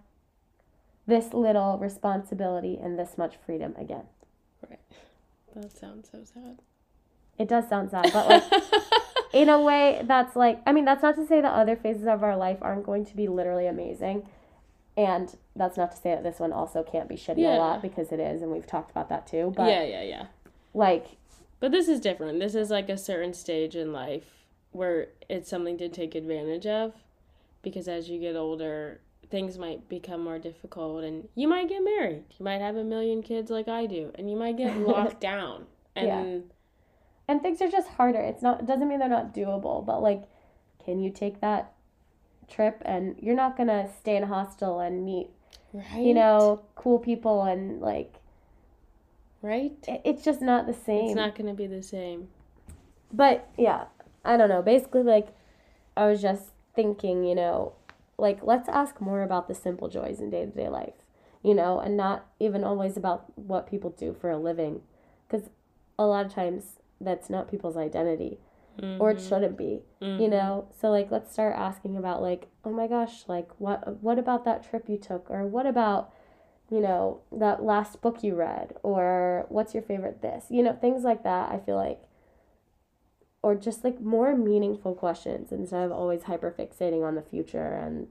this 1.07 1.33
little 1.33 1.77
responsibility 1.79 2.77
and 2.81 2.97
this 2.97 3.17
much 3.17 3.35
freedom 3.45 3.75
again. 3.77 4.03
right. 4.69 4.79
That 5.55 5.75
sounds 5.75 6.09
so 6.11 6.19
sad. 6.23 6.59
It 7.37 7.47
does 7.47 7.67
sound 7.67 7.89
sad, 7.89 8.09
but 8.13 8.27
like 8.27 8.63
in 9.33 9.49
a 9.49 9.59
way 9.61 10.01
that's 10.05 10.35
like 10.35 10.61
I 10.65 10.71
mean 10.73 10.85
that's 10.85 11.01
not 11.01 11.15
to 11.15 11.25
say 11.25 11.41
that 11.41 11.51
other 11.51 11.75
phases 11.75 12.05
of 12.05 12.21
our 12.23 12.35
life 12.37 12.57
aren't 12.61 12.85
going 12.85 13.05
to 13.05 13.15
be 13.15 13.27
literally 13.27 13.65
amazing. 13.67 14.27
And 14.97 15.35
that's 15.55 15.77
not 15.77 15.91
to 15.91 15.97
say 15.97 16.09
that 16.11 16.23
this 16.23 16.39
one 16.39 16.51
also 16.51 16.83
can't 16.83 17.07
be 17.07 17.15
shitty 17.15 17.39
Yeah. 17.39 17.55
a 17.55 17.57
lot 17.57 17.81
because 17.81 18.11
it 18.11 18.19
is 18.19 18.41
and 18.41 18.51
we've 18.51 18.67
talked 18.67 18.91
about 18.91 19.09
that 19.09 19.25
too. 19.27 19.53
But 19.55 19.67
yeah, 19.69 19.83
yeah, 19.83 20.03
yeah. 20.03 20.25
like 20.73 21.07
But 21.59 21.71
this 21.71 21.87
is 21.87 21.99
different. 21.99 22.39
This 22.39 22.53
is 22.53 22.69
like 22.69 22.89
a 22.89 22.97
certain 22.97 23.33
stage 23.33 23.75
in 23.75 23.91
life 23.93 24.45
where 24.71 25.07
it's 25.29 25.49
something 25.49 25.77
to 25.79 25.89
take 25.89 26.13
advantage 26.13 26.67
of 26.67 26.93
because 27.61 27.87
as 27.87 28.09
you 28.09 28.19
get 28.19 28.35
older, 28.35 29.01
things 29.29 29.57
might 29.57 29.87
become 29.89 30.23
more 30.23 30.39
difficult 30.39 31.03
and 31.03 31.27
you 31.35 31.47
might 31.47 31.69
get 31.69 31.83
married. 31.83 32.23
You 32.37 32.43
might 32.43 32.61
have 32.61 32.75
a 32.75 32.83
million 32.83 33.21
kids 33.21 33.51
like 33.51 33.67
I 33.67 33.85
do 33.85 34.11
and 34.15 34.29
you 34.29 34.35
might 34.35 34.57
get 34.57 34.77
locked 34.79 35.21
down. 35.21 35.65
And 35.95 36.07
Yeah. 36.07 36.39
and 37.27 37.41
things 37.41 37.61
are 37.61 37.69
just 37.69 37.89
harder. 37.89 38.19
It's 38.19 38.41
not 38.41 38.61
it 38.61 38.65
doesn't 38.65 38.87
mean 38.87 38.99
they're 38.99 39.09
not 39.09 39.33
doable, 39.33 39.85
but 39.85 40.01
like 40.01 40.23
can 40.83 40.99
you 40.99 41.11
take 41.11 41.41
that 41.41 41.73
trip 42.47 42.81
and 42.83 43.15
you're 43.19 43.35
not 43.35 43.55
going 43.55 43.67
to 43.69 43.87
stay 43.99 44.15
in 44.15 44.23
a 44.23 44.27
hostel 44.27 44.79
and 44.79 45.05
meet, 45.05 45.29
right? 45.73 46.01
you 46.01 46.13
know, 46.13 46.61
cool 46.75 46.97
people 46.97 47.43
and 47.43 47.79
like 47.79 48.15
right? 49.41 49.73
it, 49.87 50.01
it's 50.03 50.23
just 50.23 50.41
not 50.41 50.65
the 50.65 50.73
same. 50.73 51.05
It's 51.05 51.15
not 51.15 51.35
going 51.35 51.47
to 51.47 51.53
be 51.53 51.67
the 51.67 51.83
same. 51.83 52.29
But 53.11 53.49
yeah, 53.57 53.85
I 54.23 54.37
don't 54.37 54.49
know. 54.49 54.61
Basically, 54.61 55.03
like, 55.03 55.27
I 55.97 56.07
was 56.07 56.21
just 56.21 56.51
thinking, 56.79 57.25
you 57.25 57.35
know, 57.35 57.73
like, 58.17 58.39
let's 58.41 58.69
ask 58.69 59.01
more 59.01 59.21
about 59.21 59.49
the 59.49 59.53
simple 59.53 59.89
joys 59.89 60.21
in 60.21 60.29
day 60.29 60.45
to 60.45 60.51
day 60.51 60.69
life, 60.69 60.93
you 61.43 61.53
know, 61.53 61.79
and 61.79 61.97
not 61.97 62.25
even 62.39 62.63
always 62.63 62.95
about 62.95 63.25
what 63.35 63.69
people 63.69 63.89
do 63.89 64.15
for 64.19 64.29
a 64.29 64.37
living. 64.37 64.81
Because 65.27 65.49
a 65.97 66.05
lot 66.05 66.25
of 66.25 66.33
times 66.33 66.79
that's 67.01 67.29
not 67.29 67.51
people's 67.51 67.75
identity, 67.75 68.39
or 68.97 69.11
it 69.11 69.19
shouldn't 69.19 69.57
be, 69.57 69.81
Mm-hmm. 70.01 70.21
you 70.21 70.29
know? 70.29 70.69
So, 70.79 70.89
like, 70.89 71.11
let's 71.11 71.33
start 71.33 71.53
asking 71.57 71.97
about, 71.97 72.21
like, 72.21 72.47
oh 72.63 72.71
my 72.71 72.87
gosh, 72.87 73.23
like, 73.27 73.49
what, 73.57 74.01
what 74.01 74.17
about 74.17 74.45
that 74.45 74.63
trip 74.69 74.87
you 74.87 74.97
took? 74.97 75.29
Or 75.29 75.45
what 75.45 75.65
about, 75.65 76.13
you 76.71 76.79
know, 76.79 77.19
that 77.33 77.61
last 77.61 78.01
book 78.01 78.23
you 78.23 78.35
read? 78.35 78.73
Or 78.83 79.45
what's 79.49 79.73
your 79.73 79.83
favorite 79.83 80.21
this? 80.21 80.45
You 80.49 80.63
know, 80.63 80.73
things 80.73 81.03
like 81.03 81.23
that, 81.23 81.51
I 81.51 81.59
feel 81.59 81.75
like 81.75 82.01
or 83.41 83.55
just 83.55 83.83
like 83.83 84.01
more 84.01 84.35
meaningful 84.35 84.93
questions 84.93 85.51
instead 85.51 85.85
of 85.85 85.91
always 85.91 86.23
hyper 86.23 86.53
fixating 86.57 87.05
on 87.05 87.15
the 87.15 87.21
future 87.21 87.73
and 87.73 88.07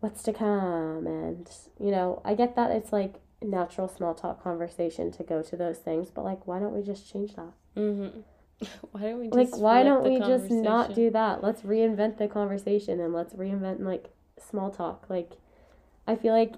what's 0.00 0.22
to 0.22 0.32
come 0.32 1.06
and 1.06 1.48
you 1.78 1.90
know 1.90 2.20
i 2.24 2.34
get 2.34 2.56
that 2.56 2.70
it's 2.70 2.92
like 2.92 3.20
natural 3.44 3.88
small 3.88 4.14
talk 4.14 4.42
conversation 4.42 5.10
to 5.12 5.22
go 5.22 5.42
to 5.42 5.56
those 5.56 5.78
things 5.78 6.10
but 6.10 6.24
like 6.24 6.46
why 6.46 6.58
don't 6.58 6.74
we 6.74 6.82
just 6.82 7.10
change 7.10 7.34
that? 7.34 7.52
Mm-hmm. 7.76 8.20
Why 8.92 9.00
don't 9.00 9.18
we 9.18 9.24
just 9.24 9.34
like 9.54 9.60
why 9.60 9.82
don't 9.82 10.04
we 10.04 10.20
just 10.20 10.48
not 10.50 10.94
do 10.94 11.10
that? 11.10 11.42
Let's 11.42 11.62
reinvent 11.62 12.18
the 12.18 12.28
conversation 12.28 13.00
and 13.00 13.12
let's 13.12 13.34
reinvent 13.34 13.80
like 13.80 14.10
small 14.38 14.70
talk. 14.70 15.06
Like 15.08 15.32
i 16.06 16.14
feel 16.14 16.32
like 16.32 16.54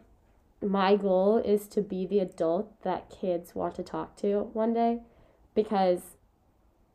my 0.60 0.96
goal 0.96 1.38
is 1.38 1.66
to 1.68 1.80
be 1.80 2.06
the 2.06 2.18
adult 2.18 2.82
that 2.82 3.10
kids 3.10 3.54
want 3.54 3.74
to 3.76 3.82
talk 3.82 4.16
to 4.16 4.50
one 4.52 4.74
day 4.74 5.00
because 5.54 6.00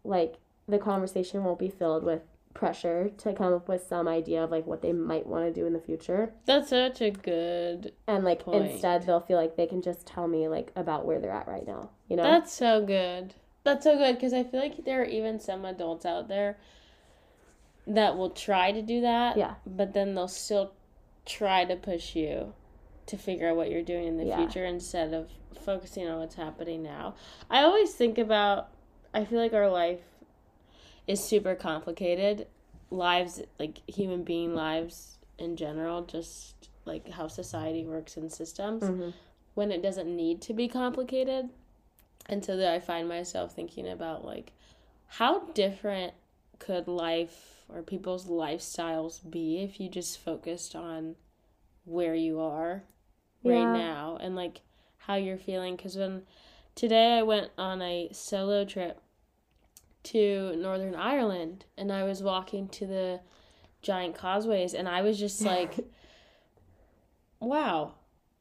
like 0.03 0.35
the 0.69 0.77
conversation 0.77 1.43
won't 1.43 1.59
be 1.59 1.69
filled 1.69 2.03
with 2.03 2.21
pressure 2.53 3.09
to 3.17 3.31
come 3.33 3.53
up 3.53 3.67
with 3.69 3.85
some 3.87 4.07
idea 4.07 4.43
of 4.43 4.51
like 4.51 4.65
what 4.65 4.81
they 4.81 4.91
might 4.91 5.25
want 5.25 5.45
to 5.45 5.53
do 5.53 5.65
in 5.67 5.73
the 5.73 5.79
future 5.79 6.33
That's 6.45 6.69
such 6.69 6.99
a 7.01 7.11
good. 7.11 7.93
and 8.07 8.23
like 8.23 8.39
Point. 8.43 8.65
instead 8.71 9.05
they'll 9.05 9.19
feel 9.19 9.37
like 9.37 9.55
they 9.55 9.67
can 9.67 9.81
just 9.81 10.05
tell 10.07 10.27
me 10.27 10.47
like 10.47 10.71
about 10.75 11.05
where 11.05 11.19
they're 11.19 11.31
at 11.31 11.47
right 11.47 11.65
now 11.65 11.89
you 12.07 12.15
know 12.15 12.23
That's 12.23 12.51
so 12.53 12.83
good. 12.85 13.33
That's 13.63 13.83
so 13.83 13.97
good 13.97 14.15
because 14.15 14.33
I 14.33 14.43
feel 14.43 14.59
like 14.59 14.83
there 14.85 15.01
are 15.01 15.05
even 15.05 15.39
some 15.39 15.63
adults 15.65 16.05
out 16.05 16.27
there 16.27 16.57
that 17.87 18.17
will 18.17 18.29
try 18.29 18.71
to 18.71 18.81
do 18.81 19.01
that. 19.01 19.37
Yeah. 19.37 19.55
But 19.65 19.93
then 19.93 20.15
they'll 20.15 20.27
still 20.27 20.73
try 21.25 21.65
to 21.65 21.75
push 21.75 22.15
you 22.15 22.53
to 23.07 23.17
figure 23.17 23.49
out 23.49 23.57
what 23.57 23.69
you're 23.69 23.83
doing 23.83 24.07
in 24.07 24.17
the 24.17 24.25
Yeah. 24.25 24.37
future 24.37 24.65
instead 24.65 25.13
of 25.13 25.29
focusing 25.61 26.07
on 26.07 26.19
what's 26.19 26.35
happening 26.35 26.83
now. 26.83 27.15
I 27.49 27.63
always 27.63 27.93
think 27.93 28.17
about 28.17 28.69
I 29.13 29.25
feel 29.25 29.39
like 29.39 29.53
our 29.53 29.69
life 29.69 30.01
is 31.09 31.21
super 31.23 31.55
complicated. 31.55 32.47
Lives 32.91 33.41
like 33.59 33.81
human 33.89 34.23
being 34.23 34.53
lives 34.53 35.17
in 35.39 35.55
general, 35.55 36.03
just 36.03 36.69
like 36.85 37.09
how 37.09 37.27
society 37.27 37.83
works 37.83 38.15
and 38.15 38.31
systems 38.31 38.83
Mhm. 38.83 39.13
when 39.55 39.71
it 39.71 39.81
doesn't 39.81 40.15
need 40.15 40.39
to 40.43 40.53
be 40.53 40.67
complicated. 40.67 41.49
And 42.27 42.45
so 42.45 42.55
that 42.57 42.71
I 42.73 42.79
find 42.79 43.09
myself 43.09 43.53
thinking 43.53 43.87
about 43.87 44.23
like 44.23 44.53
how 45.07 45.39
different 45.53 46.13
could 46.59 46.87
life 46.87 47.65
or 47.69 47.81
people's 47.81 48.27
lifestyles 48.27 49.27
be 49.29 49.63
if 49.63 49.79
you 49.79 49.89
just 49.89 50.19
focused 50.19 50.75
on 50.75 51.15
where 51.85 52.13
you 52.15 52.39
are 52.39 52.83
right 53.43 53.59
Yeah. 53.67 53.73
now 53.73 54.17
and 54.21 54.35
like 54.35 54.61
how 54.97 55.15
you're 55.15 55.37
feeling 55.37 55.75
cuz 55.77 55.97
when 55.97 56.27
today 56.75 57.17
I 57.17 57.23
went 57.23 57.51
on 57.57 57.81
a 57.81 58.09
solo 58.11 58.63
trip 58.65 59.01
to 60.11 60.55
Northern 60.57 60.95
Ireland 60.95 61.65
and 61.77 61.91
I 61.91 62.03
was 62.03 62.21
walking 62.23 62.67
to 62.69 62.85
the 62.85 63.19
giant 63.81 64.15
causeways 64.15 64.73
and 64.73 64.87
I 64.87 65.01
was 65.01 65.17
just 65.19 65.41
like 65.53 65.73
wow. 67.39 67.93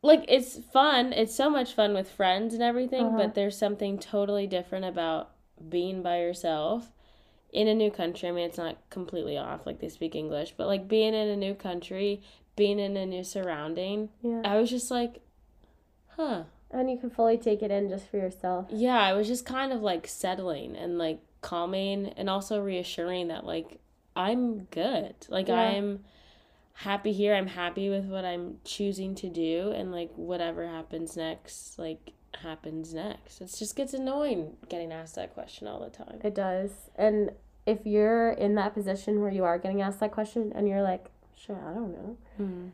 Like 0.03 0.25
it's 0.29 0.59
fun. 0.73 1.13
It's 1.13 1.35
so 1.35 1.51
much 1.51 1.73
fun 1.75 1.93
with 1.95 2.11
friends 2.11 2.55
and 2.55 2.63
everything 2.63 3.07
Uh-huh. 3.07 3.17
but 3.17 3.35
there's 3.35 3.59
something 3.59 3.99
totally 3.99 4.47
different 4.47 4.85
about 4.85 5.31
being 5.69 6.03
by 6.03 6.21
yourself 6.21 6.93
in 7.53 7.67
a 7.67 7.75
new 7.75 7.91
country. 7.91 8.29
I 8.29 8.33
mean 8.33 8.47
it's 8.47 8.59
not 8.59 8.77
completely 8.91 9.37
off 9.37 9.67
like 9.67 9.81
they 9.81 9.89
speak 9.89 10.15
english 10.15 10.55
but 10.57 10.67
like 10.69 10.87
being 10.87 11.15
in 11.15 11.29
a 11.29 11.37
new 11.37 11.55
country 11.55 12.23
being 12.57 12.79
in 12.79 12.97
a 12.97 13.07
new 13.07 13.25
surrounding 13.25 14.09
yeah. 14.23 14.43
I 14.45 14.57
was 14.59 14.71
just 14.71 14.91
like 14.91 15.21
huh. 16.17 16.43
And 16.71 16.91
you 16.91 16.99
can 16.99 17.09
fully 17.09 17.39
take 17.39 17.63
it 17.63 17.71
in 17.71 17.89
just 17.89 18.11
for 18.11 18.19
yourself. 18.19 18.67
Yeah 18.71 18.99
i 19.01 19.13
was 19.15 19.27
just 19.27 19.45
kind 19.47 19.73
of 19.73 19.81
like 19.83 20.07
settling 20.07 20.77
and 20.77 20.99
like 20.99 21.21
calming 21.41 22.07
and 22.17 22.29
also 22.29 22.61
reassuring 22.61 23.29
that 23.29 23.45
like 23.45 23.79
i'm 24.17 24.65
good 24.71 25.15
like 25.29 25.49
Yeah. 25.49 25.61
i'm 25.61 26.05
happy 26.75 27.13
here 27.13 27.35
i'm 27.35 27.47
happy 27.49 27.89
with 27.91 28.05
what 28.07 28.25
i'm 28.25 28.59
choosing 28.65 29.15
to 29.17 29.29
do 29.29 29.73
and 29.75 29.93
like 29.93 30.11
whatever 30.17 30.67
happens 30.67 31.17
next 31.17 31.79
like 31.79 32.13
happens 32.43 32.93
next 32.95 33.41
it 33.41 33.53
just 33.59 33.75
gets 33.77 33.95
annoying 33.95 34.57
getting 34.69 34.93
asked 34.93 35.15
that 35.17 35.33
question 35.35 35.67
all 35.67 35.81
the 35.81 35.91
time 35.91 36.19
It 36.23 36.35
does. 36.35 36.71
And 36.97 37.31
if 37.67 37.85
you're 37.85 38.31
in 38.31 38.55
that 38.57 38.75
position 38.75 39.21
where 39.21 39.31
you 39.33 39.45
are 39.45 39.59
getting 39.59 39.83
asked 39.83 40.01
that 40.01 40.13
question 40.13 40.53
and 40.55 40.69
you're 40.69 40.83
like, 40.83 41.07
sure, 41.37 41.57
I 41.69 41.75
don't 41.75 41.93
know, 41.93 42.17
hmm. 42.37 42.67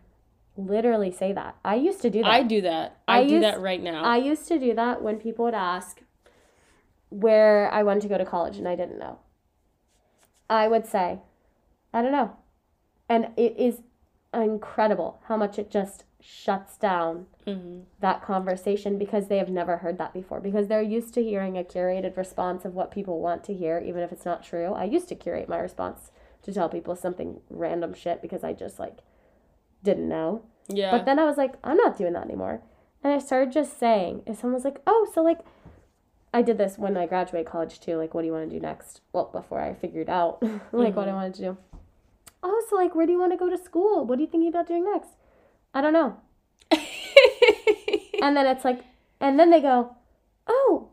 literally 0.56 1.11
say 1.11 1.33
that. 1.33 1.56
I 1.64 1.76
used 1.76 2.00
to 2.02 2.11
do 2.11 2.23
that. 2.23 2.30
i 2.30 2.42
do 2.42 2.61
that 2.62 2.99
i, 3.09 3.21
I 3.21 3.25
do 3.26 3.35
used- 3.35 3.44
that 3.44 3.61
right 3.61 3.83
now 3.83 4.04
I 4.04 4.16
used 4.18 4.47
to 4.49 4.59
do 4.59 4.75
that 4.75 5.02
when 5.02 5.16
people 5.18 5.44
would 5.47 5.54
ask 5.54 6.00
where 7.14 7.71
I 7.73 7.85
wanted 7.85 8.02
to 8.02 8.09
go 8.09 8.18
to 8.18 8.25
college 8.25 8.56
and 8.56 8.66
I 8.66 8.75
didn't 8.75 8.99
know. 8.99 9.18
I 10.50 10.66
would 10.66 10.85
say, 10.87 11.21
I 11.92 12.02
don't 12.02 12.12
know. 12.12 12.37
And 13.09 13.28
it 13.37 13.54
is 13.56 13.83
incredible 14.33 15.21
how 15.28 15.37
much 15.37 15.59
it 15.59 15.71
just 15.71 16.04
shuts 16.21 16.76
down 16.76 17.26
hmm 17.44 17.80
that 18.00 18.23
conversation 18.23 18.99
because 18.99 19.28
they 19.28 19.38
have 19.38 19.49
never 19.49 19.78
heard 19.78 19.97
that 19.99 20.12
before. 20.12 20.40
Because 20.40 20.66
they're 20.66 20.83
used 20.83 21.14
to 21.14 21.23
hearing 21.23 21.56
a 21.56 21.62
curated 21.62 22.16
response 22.16 22.64
of 22.64 22.75
what 22.75 22.90
people 22.90 23.21
want 23.21 23.44
to 23.44 23.54
hear 23.54 23.78
even 23.78 24.02
if 24.02 24.12
it's 24.12 24.25
not 24.25 24.42
true. 24.42 24.73
I 24.73 24.85
used 24.85 25.09
to 25.09 25.14
curate 25.14 25.49
my 25.49 25.59
response 25.59 26.11
to 26.42 26.52
tell 26.52 26.68
people 26.68 26.97
something 26.97 27.40
random 27.49 27.94
shit 27.94 28.21
because 28.21 28.44
i 28.44 28.52
just 28.52 28.78
like 28.78 28.99
didn't 29.83 30.09
know. 30.09 30.42
Yeah. 30.68 30.90
But 30.90 31.04
then 31.06 31.18
i 31.18 31.25
was 31.25 31.37
like 31.37 31.54
i'm 31.62 31.76
not 31.76 31.97
doing 31.97 32.14
that 32.14 32.25
anymore. 32.25 32.61
And 33.02 33.12
i 33.12 33.18
started 33.18 33.52
just 33.52 33.78
saying 33.78 34.23
if 34.26 34.40
someone 34.40 34.54
was 34.54 34.64
like 34.64 34.80
oh 34.87 35.06
so 35.14 35.23
like 35.23 35.40
i 36.35 36.43
did 36.43 36.59
this 36.59 36.76
when 36.76 36.97
i 36.99 37.07
graduated 37.07 37.50
college 37.50 37.81
too. 37.81 37.97
Like 37.97 38.12
what 38.12 38.21
do 38.21 38.26
you 38.26 38.33
want 38.33 38.50
to 38.50 38.55
do 38.55 38.61
next? 38.61 39.00
Well 39.12 39.31
before 39.33 39.61
i 39.61 39.73
figured 39.73 40.11
out 40.11 40.43
like 40.73 40.95
what 40.97 41.09
i 41.09 41.12
mm-hmm. 41.12 41.14
wanted 41.14 41.35
to 41.35 41.43
do. 41.43 41.57
Oh 42.43 42.67
so 42.69 42.76
like 42.76 42.95
where 42.95 43.07
do 43.07 43.12
you 43.12 43.19
want 43.19 43.33
to 43.33 43.38
go 43.38 43.49
to 43.49 43.57
school? 43.57 44.05
What 44.05 44.19
are 44.19 44.23
you 44.23 44.29
thinking 44.29 44.49
about 44.49 44.69
doing 44.69 44.85
next? 44.85 45.11
I 45.73 45.81
don't 45.81 45.95
know. 45.95 46.19
And 48.25 48.35
then 48.35 48.47
it's 48.47 48.64
like, 48.64 48.81
and 49.21 49.38
then 49.38 49.50
they 49.50 49.61
go, 49.61 49.95
oh, 50.47 50.88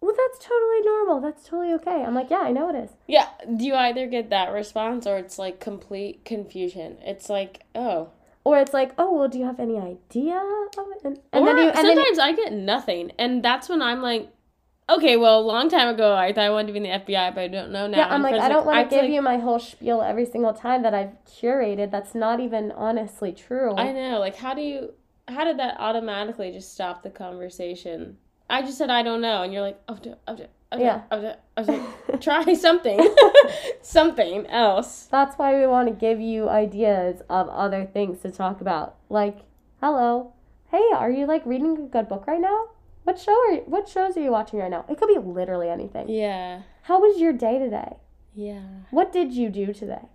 well, 0.00 0.14
that's 0.16 0.44
totally 0.44 0.80
normal. 0.84 1.20
That's 1.20 1.44
totally 1.44 1.72
okay. 1.74 2.02
I'm 2.02 2.12
like, 2.12 2.28
yeah, 2.28 2.40
I 2.40 2.50
know 2.50 2.68
it 2.70 2.74
is. 2.74 2.90
yeah. 3.06 3.28
Do 3.56 3.64
you 3.64 3.76
either 3.76 4.08
get 4.08 4.30
that 4.30 4.52
response 4.52 5.06
or 5.06 5.16
it's 5.16 5.38
like 5.38 5.60
complete 5.60 6.24
confusion. 6.24 6.96
It's 7.02 7.30
like 7.30 7.60
oh. 7.76 8.10
Or 8.44 8.58
it's 8.58 8.74
like, 8.74 8.94
oh 8.98 9.16
well, 9.16 9.28
do 9.28 9.38
you 9.38 9.44
have 9.44 9.60
any 9.60 9.78
idea 9.78 10.38
of 10.76 10.86
it? 10.96 11.02
And, 11.04 11.20
and 11.32 11.44
or 11.44 11.54
then 11.54 11.58
you 11.58 11.68
and 11.68 11.86
then 11.86 11.96
sometimes 11.96 12.18
I 12.18 12.32
get 12.32 12.52
nothing, 12.52 13.12
and 13.16 13.44
that's 13.44 13.68
when 13.68 13.80
I'm 13.80 14.02
like, 14.02 14.28
okay, 14.96 15.16
well, 15.16 15.40
a 15.40 15.42
long 15.46 15.68
time 15.68 15.88
ago 15.88 16.14
I 16.14 16.32
thought 16.32 16.44
I 16.44 16.50
wanted 16.50 16.68
to 16.68 16.72
be 16.72 16.78
in 16.78 16.82
the 16.84 17.12
FBI, 17.12 17.34
but 17.34 17.40
I 17.42 17.48
don't 17.48 17.70
know 17.72 17.86
now. 17.86 17.98
yeah, 17.98 18.08
I'm 18.08 18.22
like, 18.22 18.34
I 18.34 18.48
don't 18.48 18.66
want 18.66 18.88
to 18.90 18.94
give 18.94 19.04
like- 19.04 19.12
you 19.12 19.22
my 19.22 19.38
whole 19.38 19.58
spiel 19.58 20.02
every 20.02 20.26
single 20.26 20.52
time 20.52 20.82
that 20.82 20.94
I've 20.94 21.12
curated. 21.24 21.90
That's 21.90 22.14
not 22.14 22.40
even 22.40 22.72
honestly 22.72 23.32
true. 23.32 23.74
I 23.76 23.92
know, 23.92 24.18
like, 24.18 24.36
how 24.36 24.54
do 24.54 24.62
you? 24.62 24.92
How 25.28 25.44
did 25.44 25.58
that 25.58 25.76
automatically 25.78 26.50
just 26.50 26.72
stop 26.74 27.02
the 27.02 27.10
conversation? 27.10 28.18
I 28.50 28.62
just 28.62 28.76
said 28.76 28.90
I 28.90 29.02
don't 29.02 29.20
know, 29.20 29.42
and 29.42 29.52
you're 29.52 29.62
like, 29.62 29.80
oh, 29.88 29.96
do- 29.96 30.16
oh, 30.28 30.36
do- 30.36 30.46
oh, 30.72 30.78
Yeah. 30.78 31.02
oh, 31.10 31.34
I 31.56 31.60
was 31.60 31.68
like, 31.68 32.20
try 32.20 32.52
something, 32.54 33.14
something 33.82 34.46
else. 34.48 35.04
That's 35.10 35.36
why 35.38 35.58
we 35.58 35.66
want 35.66 35.88
to 35.88 35.94
give 35.94 36.20
you 36.20 36.48
ideas 36.48 37.22
of 37.30 37.48
other 37.48 37.84
things 37.86 38.20
to 38.22 38.30
talk 38.30 38.60
about. 38.60 38.96
Like, 39.08 39.38
hello, 39.80 40.34
hey, 40.70 40.84
are 40.94 41.10
you 41.10 41.26
like 41.26 41.46
reading 41.46 41.76
a 41.78 41.82
good 41.82 42.08
book 42.08 42.26
right 42.26 42.40
now? 42.40 42.66
What 43.04 43.18
show 43.18 43.32
are 43.32 43.52
you, 43.52 43.62
what 43.66 43.88
shows 43.88 44.16
are 44.16 44.20
you 44.22 44.30
watching 44.30 44.58
right 44.60 44.70
now? 44.70 44.84
It 44.88 44.98
could 44.98 45.08
be 45.08 45.18
literally 45.18 45.68
anything. 45.68 46.08
Yeah, 46.08 46.62
How 46.82 47.00
was 47.00 47.20
your 47.20 47.32
day 47.32 47.58
today? 47.58 47.96
yeah. 48.34 48.62
What 48.90 49.12
did 49.12 49.32
you 49.32 49.48
do 49.50 49.72
today? 49.72 50.06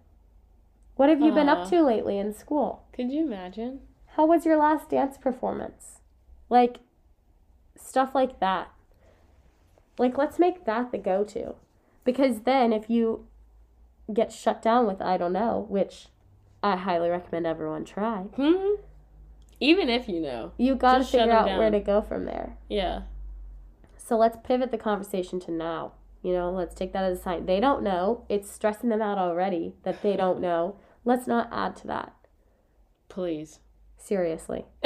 What 0.96 1.10
have 1.10 1.22
you 1.22 1.32
been 1.32 1.50
up 1.50 1.70
to 1.70 1.84
lately 1.84 2.18
in 2.18 2.34
school? 2.34 2.84
Could 2.94 3.12
you 3.12 3.24
imagine? 3.26 3.82
How 4.16 4.26
was 4.26 4.46
your 4.46 4.58
last 4.58 4.90
dance 4.90 5.18
performance? 5.18 6.00
Like 6.50 6.78
stuff 7.76 8.16
like 8.16 8.40
that. 8.40 8.72
Like 10.00 10.18
let's 10.18 10.40
make 10.40 10.66
that 10.66 10.92
the 10.92 10.98
go-to. 10.98 11.54
Because 12.04 12.42
then 12.42 12.74
if 12.74 12.90
you 12.90 13.28
get 14.12 14.32
shut 14.32 14.62
down 14.64 14.88
with 14.88 15.02
I 15.02 15.18
don't 15.18 15.34
know, 15.34 15.68
which 15.70 16.08
I 16.64 16.76
highly 16.78 17.10
recommend 17.10 17.46
everyone 17.46 17.86
try, 17.86 18.22
Hmm. 18.36 18.76
Even 19.60 19.90
if 19.90 20.08
you 20.08 20.20
know, 20.20 20.52
you 20.58 20.76
got 20.76 21.00
to 21.00 21.04
figure 21.04 21.32
out 21.32 21.58
where 21.58 21.72
to 21.72 21.80
go 21.80 22.02
from 22.02 22.26
there. 22.26 22.58
yeah. 22.70 23.02
So 23.98 24.18
let's 24.18 24.38
pivot 24.42 24.72
the 24.72 24.78
conversation 24.78 25.38
to 25.42 25.52
now. 25.52 25.92
You 26.22 26.32
know, 26.32 26.50
let's 26.50 26.74
take 26.74 26.94
that 26.94 27.04
as 27.04 27.20
a 27.20 27.22
sign. 27.22 27.46
They 27.46 27.60
don't 27.60 27.84
know. 27.84 28.24
It's 28.30 28.50
stressing 28.50 28.90
them 28.90 29.02
out 29.02 29.18
already 29.18 29.74
that 29.84 30.02
they 30.02 30.16
don't 30.16 30.40
know. 30.40 30.78
Let's 31.04 31.28
not 31.28 31.50
add 31.52 31.76
to 31.78 31.88
that. 31.88 32.14
Please. 33.10 33.60
Seriously. 33.98 34.66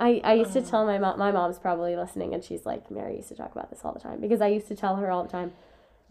I, 0.00 0.20
I 0.22 0.34
used 0.34 0.52
to 0.52 0.62
tell 0.62 0.86
my 0.86 0.98
mom, 0.98 1.18
my 1.18 1.32
mom's 1.32 1.58
probably 1.58 1.96
listening, 1.96 2.32
and 2.32 2.44
she's 2.44 2.64
like, 2.64 2.90
Mary 2.90 3.16
used 3.16 3.28
to 3.28 3.34
talk 3.34 3.52
about 3.52 3.70
this 3.70 3.80
all 3.84 3.92
the 3.92 4.00
time 4.00 4.20
because 4.20 4.40
I 4.40 4.48
used 4.48 4.68
to 4.68 4.76
tell 4.76 4.96
her 4.96 5.10
all 5.10 5.24
the 5.24 5.30
time, 5.30 5.52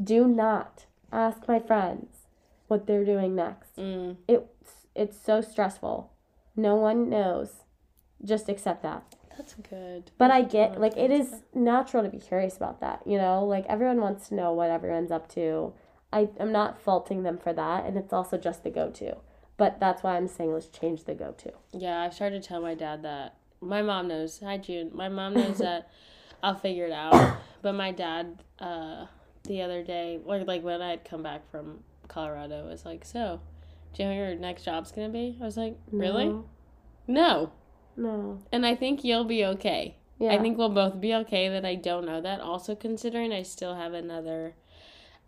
do 0.04 0.28
not 0.28 0.86
ask 1.12 1.48
my 1.48 1.60
friends 1.60 2.28
what 2.68 2.86
they're 2.86 3.06
doing 3.06 3.36
next. 3.36 3.78
mm. 3.78 4.18
It's 4.28 4.88
it's 4.94 5.18
so 5.18 5.42
stressful. 5.42 6.12
No 6.58 6.76
one 6.76 7.10
knows. 7.10 7.64
Just 8.26 8.50
accept 8.50 8.82
that. 8.82 9.16
That's 9.38 9.54
good. 9.54 10.12
But 10.18 10.32
I 10.32 10.42
get 10.42 10.82
like 10.82 10.98
it 10.98 11.12
is 11.12 11.44
natural 11.54 12.04
to 12.04 12.10
be 12.10 12.18
curious 12.18 12.58
about 12.58 12.82
that, 12.82 13.04
you 13.06 13.18
know? 13.18 13.46
Like 13.46 13.66
everyone 13.68 14.02
wants 14.02 14.30
to 14.30 14.36
know 14.36 14.52
what 14.52 14.72
everyone's 14.72 15.12
up 15.12 15.30
to. 15.36 15.74
I 16.12 16.30
I'm 16.40 16.52
not 16.52 16.82
faulting 16.82 17.22
them 17.24 17.38
for 17.38 17.54
that, 17.54 17.86
and 17.86 17.96
it's 17.98 18.12
also 18.12 18.38
just 18.38 18.64
the 18.64 18.72
go-to. 18.72 19.18
But 19.58 19.80
that's 19.80 20.02
why 20.02 20.18
I'm 20.18 20.28
saying 20.28 20.54
let's 20.54 20.68
change 20.68 21.04
the 21.04 21.14
go-to. 21.14 21.52
Yeah, 21.74 22.02
I've 22.02 22.14
started 22.14 22.42
to 22.42 22.48
tell 22.48 22.62
my 22.62 22.74
dad 22.74 23.04
that. 23.04 23.36
My 23.62 23.82
mom 23.82 24.08
knows. 24.08 24.40
Hi, 24.44 24.58
June. 24.58 24.92
My 24.94 25.10
mom 25.10 25.36
knows 25.36 25.60
that 25.60 25.92
I'll 26.44 26.56
figure 26.56 26.86
it 26.86 26.92
out. 26.92 27.38
But 27.62 27.74
my 27.74 27.92
dad, 27.92 28.44
uh, 28.60 29.06
the 29.44 29.62
other 29.62 29.84
day, 29.84 30.20
or 30.26 30.40
like 30.44 30.64
when 30.64 30.82
I 30.82 30.92
had 30.92 31.06
come 31.06 31.22
back 31.22 31.50
from 31.52 31.84
Colorado, 32.08 32.68
was 32.68 32.86
like, 32.86 33.06
"So, 33.06 33.42
do 33.98 34.04
you 34.04 34.10
know 34.10 34.16
who 34.16 34.22
your 34.22 34.36
next 34.36 34.64
job's 34.64 34.92
gonna 34.92 35.10
be?" 35.10 35.38
I 35.42 35.46
was 35.46 35.58
like, 35.58 35.76
"Really? 35.92 36.28
No. 36.28 36.46
No." 37.08 37.52
No. 38.00 38.38
And 38.52 38.64
I 38.66 38.76
think 38.76 39.04
you'll 39.04 39.26
be 39.26 39.44
okay. 39.44 39.96
Yeah. 40.20 40.34
I 40.34 40.38
think 40.40 40.56
we'll 40.58 40.70
both 40.70 41.02
be 41.02 41.16
okay 41.16 41.50
that 41.50 41.66
I 41.66 41.74
don't 41.76 42.06
know 42.06 42.22
that. 42.22 42.42
Also, 42.42 42.76
considering 42.76 43.34
I 43.34 43.42
still 43.42 43.74
have 43.74 43.94
another 43.94 44.56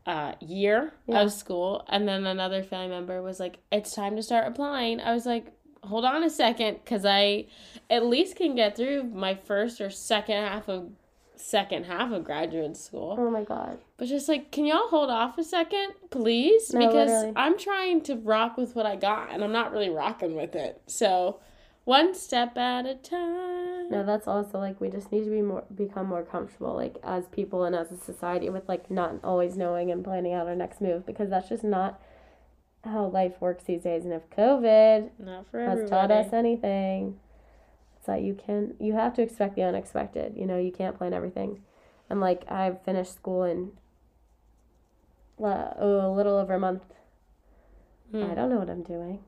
uh, 0.06 0.34
year 0.39 0.94
Yeah. 1.08 1.22
of 1.22 1.32
school, 1.32 1.84
and 1.89 2.08
then 2.08 2.26
another 2.26 2.63
family 2.63 2.88
member 2.89 3.22
was 3.22 3.39
like, 3.39 3.58
"It's 3.72 3.94
time 3.94 4.15
to 4.15 4.24
start 4.24 4.48
applying." 4.48 5.00
I 5.02 5.13
was 5.13 5.26
like, 5.26 5.52
"Hold 5.84 6.06
on 6.06 6.24
a 6.24 6.30
second, 6.30 6.76
because 6.84 7.06
I 7.06 7.48
at 7.89 8.06
least 8.06 8.36
can 8.36 8.56
get 8.56 8.76
through 8.76 9.04
my 9.04 9.34
first 9.36 9.82
or 9.82 9.89
second 9.89 10.36
half 10.44 10.67
of 10.70 10.91
second 11.39 11.86
half 11.86 12.12
of 12.12 12.23
graduate 12.23 12.78
school." 12.78 13.15
Oh 13.17 13.30
my 13.30 13.43
god. 13.43 13.80
But 13.97 14.08
just 14.08 14.30
like, 14.30 14.52
can 14.52 14.65
y'all 14.65 14.88
hold 14.89 15.10
off 15.10 15.38
a 15.38 15.43
second, 15.43 15.93
please? 16.10 16.73
No, 16.73 16.80
because 16.80 17.10
literally. 17.10 17.34
I'm 17.36 17.58
trying 17.58 18.02
to 18.04 18.15
rock 18.15 18.58
with 18.58 18.75
what 18.75 18.86
I 18.86 18.95
got, 18.95 19.32
and 19.32 19.43
I'm 19.43 19.52
not 19.52 19.71
really 19.71 19.89
rocking 19.89 20.36
with 20.36 20.56
it. 20.56 20.82
So, 20.88 21.39
one 21.86 22.13
step 22.13 22.58
at 22.58 22.86
a 22.86 22.95
time. 22.95 23.89
No, 23.89 24.04
that's 24.06 24.28
also 24.28 24.60
like 24.60 24.80
we 24.80 24.89
just 24.89 25.12
need 25.12 25.23
to 25.23 25.32
be 25.32 25.41
more 25.41 25.63
become 25.73 26.06
more 26.08 26.23
comfortable 26.23 26.75
like 26.75 26.97
as 27.04 27.28
people 27.28 27.63
and 27.63 27.75
as 27.75 27.91
a 27.91 27.97
society 27.97 28.49
with 28.49 28.69
like 28.69 28.91
not 28.91 29.15
always 29.23 29.58
knowing 29.58 29.89
and 29.89 30.04
planning 30.04 30.34
out 30.34 30.47
our 30.47 30.56
next 30.56 30.80
move 30.80 31.06
because 31.06 31.30
that's 31.30 31.49
just 31.49 31.63
not 31.63 31.99
how 32.84 33.06
life 33.08 33.34
works 33.39 33.63
these 33.63 33.84
days. 33.84 34.06
And 34.06 34.13
if 34.13 34.30
COVID 34.30 35.10
Not 35.19 35.47
for 35.49 35.60
has 35.60 35.89
taught 35.89 36.12
us 36.12 36.32
anything, 36.32 37.19
that 38.10 38.22
you 38.22 38.34
can 38.36 38.76
you 38.80 38.93
have 38.93 39.13
to 39.15 39.22
expect 39.22 39.56
the 39.56 39.63
unexpected. 39.63 40.34
You 40.36 40.45
know, 40.45 40.58
you 40.58 40.72
can't 40.72 40.98
plan 40.98 41.13
everything. 41.13 41.62
And 42.10 42.19
like 42.19 42.43
I've 42.50 42.82
finished 42.84 43.13
school 43.15 43.43
in 43.43 43.72
oh, 45.39 46.12
a 46.12 46.13
little 46.13 46.38
over 46.38 46.54
a 46.54 46.60
month. 46.60 46.84
Hmm. 48.12 48.24
I 48.24 48.34
don't 48.36 48.50
know 48.50 48.58
what 48.58 48.69
I'm 48.69 48.84
doing. 48.84 49.19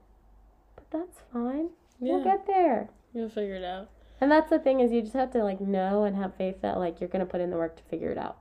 But 0.76 0.90
that's 0.92 1.20
fine. 1.32 1.70
Yeah, 2.00 2.16
We'll 2.16 2.24
get 2.24 2.48
there. 2.48 2.90
you'll 3.14 3.30
figure 3.30 3.56
it 3.56 3.64
out. 3.64 3.90
And 4.20 4.32
that's 4.32 4.50
the 4.50 4.60
thing 4.60 4.80
is 4.80 4.92
you 4.92 5.02
just 5.02 5.14
have 5.14 5.32
to 5.32 5.44
like 5.44 5.62
know 5.62 6.04
and 6.04 6.16
have 6.16 6.36
faith 6.36 6.62
that 6.62 6.78
like 6.78 7.00
you're 7.00 7.10
gonna 7.10 7.26
put 7.26 7.42
in 7.42 7.50
the 7.52 7.58
work 7.58 7.78
to 7.78 7.84
figure 7.84 8.10
it 8.10 8.18
out. 8.18 8.38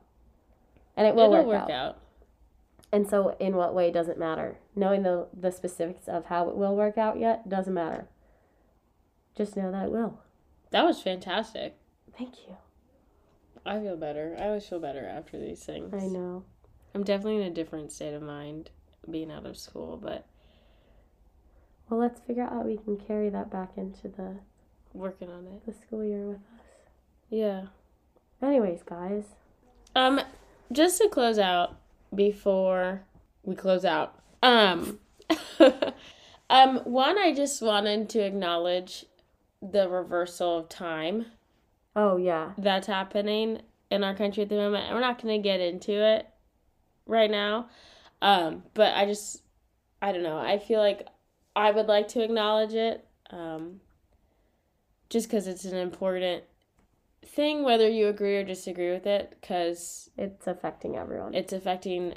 And 0.96 1.06
it 1.06 1.14
will 1.14 1.32
It'll 1.32 1.46
work, 1.46 1.60
work 1.62 1.62
out. 1.62 1.70
out. 1.70 1.98
And 2.92 3.08
so 3.08 3.36
in 3.38 3.54
what 3.56 3.74
way 3.74 3.90
doesn't 3.90 4.18
matter. 4.18 4.58
Knowing 4.74 5.02
the 5.02 5.28
the 5.38 5.50
specifics 5.52 6.08
of 6.08 6.26
how 6.26 6.48
it 6.48 6.56
will 6.56 6.74
work 6.76 6.98
out 6.98 7.18
yet 7.18 7.48
doesn't 7.48 7.74
matter. 7.74 8.08
Just 9.36 9.56
know 9.56 9.70
that 9.70 9.84
it 9.86 9.90
will. 9.92 10.18
That 10.70 10.84
was 10.84 11.02
fantastic. 11.02 11.76
Thank 12.16 12.46
you. 12.46 12.56
I 13.66 13.78
feel 13.80 13.96
better. 13.96 14.36
I 14.38 14.46
always 14.46 14.66
feel 14.66 14.80
better 14.80 15.04
after 15.04 15.38
these 15.38 15.62
things. 15.64 15.92
I 15.92 16.06
know. 16.06 16.44
I'm 16.94 17.04
definitely 17.04 17.42
in 17.42 17.48
a 17.48 17.54
different 17.54 17.92
state 17.92 18.14
of 18.14 18.22
mind 18.22 18.70
being 19.10 19.30
out 19.30 19.46
of 19.46 19.56
school, 19.56 19.98
but 20.02 20.26
Well 21.88 22.00
let's 22.00 22.20
figure 22.20 22.44
out 22.44 22.52
how 22.52 22.62
we 22.62 22.76
can 22.76 22.96
carry 22.96 23.28
that 23.30 23.50
back 23.50 23.72
into 23.76 24.08
the, 24.08 24.36
working 24.92 25.30
on 25.30 25.46
it. 25.46 25.66
the 25.66 25.72
school 25.72 26.04
year 26.04 26.26
with 26.26 26.36
us. 26.36 26.64
Yeah. 27.28 27.66
Anyways, 28.42 28.82
guys. 28.82 29.24
Um, 29.94 30.20
just 30.72 30.98
to 30.98 31.08
close 31.08 31.38
out 31.38 31.76
before 32.14 33.02
we 33.42 33.54
close 33.54 33.84
out. 33.84 34.20
Um, 34.42 34.98
um, 36.50 36.78
one, 36.84 37.18
I 37.18 37.34
just 37.34 37.60
wanted 37.60 38.08
to 38.10 38.20
acknowledge 38.20 39.04
the 39.62 39.88
reversal 39.88 40.58
of 40.58 40.68
time 40.68 41.26
Oh 41.96 42.16
yeah. 42.16 42.52
that's 42.56 42.86
happening 42.86 43.60
in 43.90 44.04
our 44.04 44.14
country 44.14 44.42
at 44.42 44.48
the 44.48 44.54
moment. 44.56 44.84
And 44.86 44.94
we're 44.94 45.00
not 45.00 45.20
going 45.20 45.40
to 45.40 45.42
get 45.46 45.60
into 45.60 45.92
it 45.92 46.26
right 47.06 47.30
now. 47.30 47.68
Um, 48.22 48.62
but 48.74 48.94
I 48.94 49.06
just, 49.06 49.42
I 50.00 50.12
don't 50.12 50.22
know. 50.22 50.38
I 50.38 50.58
feel 50.58 50.78
like 50.80 51.06
I 51.56 51.70
would 51.72 51.86
like 51.86 52.08
to 52.08 52.22
acknowledge 52.22 52.74
it. 52.74 53.06
Um, 53.30 53.80
just 55.08 55.28
because 55.28 55.46
it's 55.48 55.64
an 55.64 55.76
important 55.76 56.44
thing, 57.24 57.64
whether 57.64 57.88
you 57.88 58.06
agree 58.08 58.36
or 58.36 58.44
disagree 58.44 58.90
with 58.92 59.06
it, 59.06 59.36
because 59.40 60.08
It's 60.16 60.46
affecting 60.46 60.96
everyone. 60.96 61.34
it's 61.34 61.52
affecting 61.52 62.14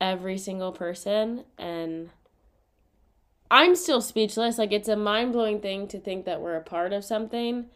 every 0.00 0.38
single 0.38 0.72
person 0.72 1.44
and 1.58 2.10
i'm 3.50 3.74
still 3.74 4.00
speechless. 4.00 4.58
Like 4.58 4.72
it's 4.72 4.88
a 4.88 4.96
mind-blowing 4.96 5.60
thing 5.60 5.88
to 5.88 5.98
think 5.98 6.24
that 6.24 6.40
we're 6.40 6.56
a 6.56 6.62
part 6.62 6.92
of 6.92 7.04
something 7.04 7.66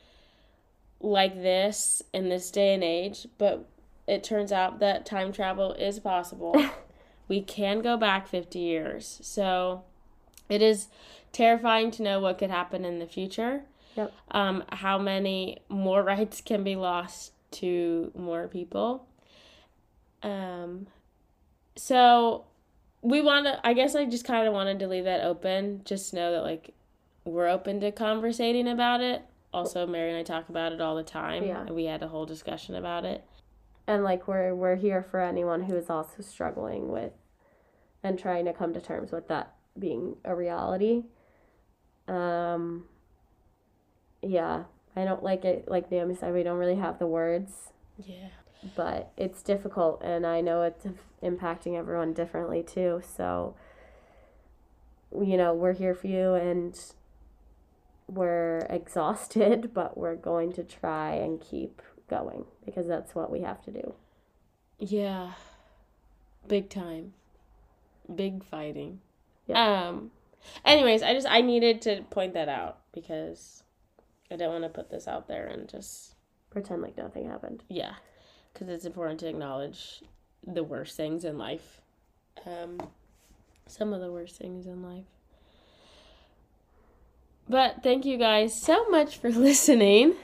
like 1.01 1.35
this 1.35 2.03
in 2.13 2.29
this 2.29 2.51
day 2.51 2.75
and 2.75 2.85
age 2.85 3.27
but 3.39 3.67
it 4.07 4.23
turns 4.23 4.53
out 4.53 4.81
that 4.81 5.07
time 5.07 5.33
travel 5.33 5.73
is 5.75 5.99
possible. 5.99 6.55
We 7.31 7.41
can 7.43 7.81
go 7.81 7.97
back 7.97 8.27
50 8.27 8.59
years. 8.59 9.21
So 9.23 9.85
it 10.49 10.61
is 10.61 10.89
terrifying 11.31 11.93
to 11.93 12.03
know 12.03 12.19
what 12.19 12.39
could 12.39 12.51
happen 12.51 12.85
in 12.85 12.99
the 12.99 13.07
future. 13.07 13.63
Yep. 13.97 14.13
um, 14.31 14.65
how 14.71 14.99
many 14.99 15.59
more 15.69 16.03
rights 16.15 16.41
can 16.41 16.65
be 16.65 16.75
lost 16.75 17.33
to 17.53 18.11
more 18.17 18.49
people. 18.49 19.07
Um, 20.25 20.89
so 21.77 22.47
we 23.03 23.21
want 23.21 23.47
to, 23.47 23.67
I 23.67 23.73
guess 23.73 23.95
I 23.95 24.05
just 24.05 24.25
kind 24.25 24.47
of 24.47 24.53
wanted 24.53 24.79
to 24.81 24.89
leave 24.89 25.05
that 25.05 25.23
open. 25.25 25.83
Just 25.85 26.13
know 26.13 26.33
that, 26.33 26.43
like, 26.43 26.75
we're 27.25 27.49
open 27.49 27.81
to 27.81 27.93
conversating 27.93 28.69
about 28.69 29.01
it. 29.01 29.23
Also, 29.53 29.87
Mary 29.87 30.11
and 30.11 30.19
I 30.19 30.23
talk 30.23 30.49
about 30.49 30.73
it 30.73 30.81
all 30.81 30.95
the 30.97 31.03
time. 31.03 31.45
Yeah. 31.45 31.61
And 31.63 31.71
we 31.71 31.85
had 31.85 32.03
a 32.03 32.09
whole 32.09 32.27
discussion 32.27 32.75
about 32.75 33.05
it. 33.05 33.25
and 33.87 34.05
like 34.05 34.29
we're 34.29 34.55
we're 34.55 34.77
here 34.77 35.03
for 35.03 35.21
anyone 35.21 35.65
who 35.65 35.75
is 35.77 35.91
also 35.91 36.23
struggling 36.23 36.89
with 36.89 37.13
and 38.05 38.19
trying 38.19 38.45
to 38.45 38.53
come 38.53 38.73
to 38.75 38.81
terms 38.81 39.11
with 39.11 39.27
that 39.29 39.55
being 39.79 40.17
a 40.25 40.35
reality 40.35 41.03
Um, 42.07 42.85
yeah, 44.23 44.65
I 44.95 45.05
don't 45.05 45.23
like 45.25 45.45
it. 45.45 45.67
Like 45.69 45.91
Naomi 45.91 46.15
said, 46.15 46.33
we 46.33 46.43
don't 46.43 46.59
really 46.59 46.77
have 46.77 46.99
the 46.99 47.07
words, 47.07 47.73
Yeah. 47.99 48.29
But 48.77 49.13
it's 49.17 49.43
difficult, 49.43 50.03
and 50.03 50.27
I 50.27 50.41
know 50.41 50.63
it's 50.63 50.87
impacting 51.23 51.79
everyone 51.79 52.13
differently 52.13 52.63
too. 52.63 53.03
So, 53.17 53.55
you 55.13 55.37
know, 55.37 55.55
we're 55.55 55.73
here 55.73 55.95
for 55.95 56.07
you, 56.07 56.35
and 56.35 56.79
we're 58.07 58.67
exhausted, 58.71 59.71
but 59.75 59.97
we're 59.97 60.17
going 60.17 60.53
to 60.55 60.65
try 60.65 61.15
and 61.15 61.41
keep 61.41 61.81
going 62.09 62.45
because 62.65 62.87
that's 62.89 63.15
what 63.15 63.31
we 63.31 63.41
have 63.43 63.63
to 63.65 63.71
do. 63.71 63.95
Yeah. 64.79 65.33
Big 66.49 66.69
time. 66.69 67.13
Big 68.13 68.43
fighting. 68.45 69.01
Yeah. 69.47 69.89
Um 69.89 70.11
anyways, 70.65 71.03
I 71.03 71.15
just 71.15 71.27
I 71.29 71.41
needed 71.43 71.81
to 71.83 72.03
point 72.11 72.35
that 72.35 72.49
out 72.49 72.79
because 72.93 73.63
I 74.31 74.37
don't 74.37 74.51
want 74.51 74.65
to 74.65 74.69
put 74.71 74.91
this 74.91 75.07
out 75.07 75.29
there 75.29 75.47
and 75.47 75.69
just 75.69 76.15
Pretend 76.51 76.83
like 76.83 76.97
nothing 76.97 77.29
happened. 77.29 77.63
yeah, 77.69 77.95
cuz 78.55 78.69
it's 78.69 78.85
important 78.85 79.21
to 79.21 79.29
acknowledge 79.29 80.03
the 80.47 80.63
worst 80.63 80.97
things 80.97 81.25
in 81.25 81.39
life. 81.39 81.81
Um 82.47 82.79
some 83.67 83.93
of 83.93 84.01
the 84.01 84.11
worst 84.11 84.37
things 84.37 84.67
in 84.67 84.83
life. 84.83 85.05
But 87.49 87.83
thank 87.83 88.05
you 88.05 88.17
guys 88.17 88.61
so 88.61 88.89
much 88.89 89.19
for 89.19 89.31
listening. 89.49 90.15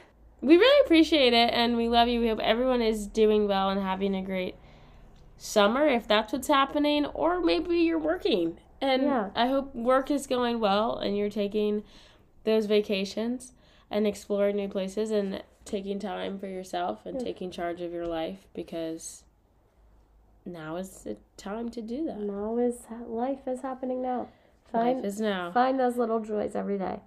We 0.40 0.56
really 0.56 0.84
appreciate 0.84 1.32
it 1.32 1.52
and 1.52 1.76
we 1.76 1.88
love 1.88 2.08
you. 2.08 2.20
We 2.20 2.28
hope 2.28 2.40
everyone 2.40 2.82
is 2.82 3.06
doing 3.06 3.48
well 3.48 3.70
and 3.70 3.80
having 3.80 4.14
a 4.14 4.22
great 4.22 4.54
summer 5.36 5.86
if 5.86 6.06
that's 6.06 6.32
what's 6.32 6.48
happening 6.48 7.06
or 7.06 7.40
maybe 7.40 7.76
you're 7.78 7.98
working. 7.98 8.58
And 8.80 9.02
Yeah. 9.02 9.30
I 9.34 9.46
hope 9.48 9.74
work 9.74 10.10
is 10.10 10.26
going 10.26 10.60
well 10.60 10.98
and 10.98 11.16
you're 11.16 11.30
taking 11.30 11.84
those 12.44 12.66
vacations 12.66 13.52
and 13.90 14.06
exploring 14.06 14.56
new 14.56 14.68
places 14.68 15.10
and 15.10 15.42
taking 15.66 15.98
time 15.98 16.38
for 16.38 16.46
yourself 16.46 17.04
and 17.04 17.20
taking 17.20 17.50
charge 17.50 17.80
of 17.80 17.92
your 17.92 18.06
life 18.06 18.46
because 18.54 19.24
now 20.44 20.76
is 20.76 21.02
the 21.02 21.16
time 21.36 21.68
to 21.70 21.82
do 21.82 22.06
that. 22.06 22.20
Now 22.20 22.56
is 22.58 22.76
life 23.06 23.46
is 23.46 23.60
happening 23.60 24.00
now. 24.00 24.28
Life 24.72 25.04
is 25.04 25.20
now. 25.20 25.52
find 25.52 25.78
those 25.78 25.96
little 25.96 26.20
joys 26.20 26.54
every 26.54 26.78
day. 26.78 27.00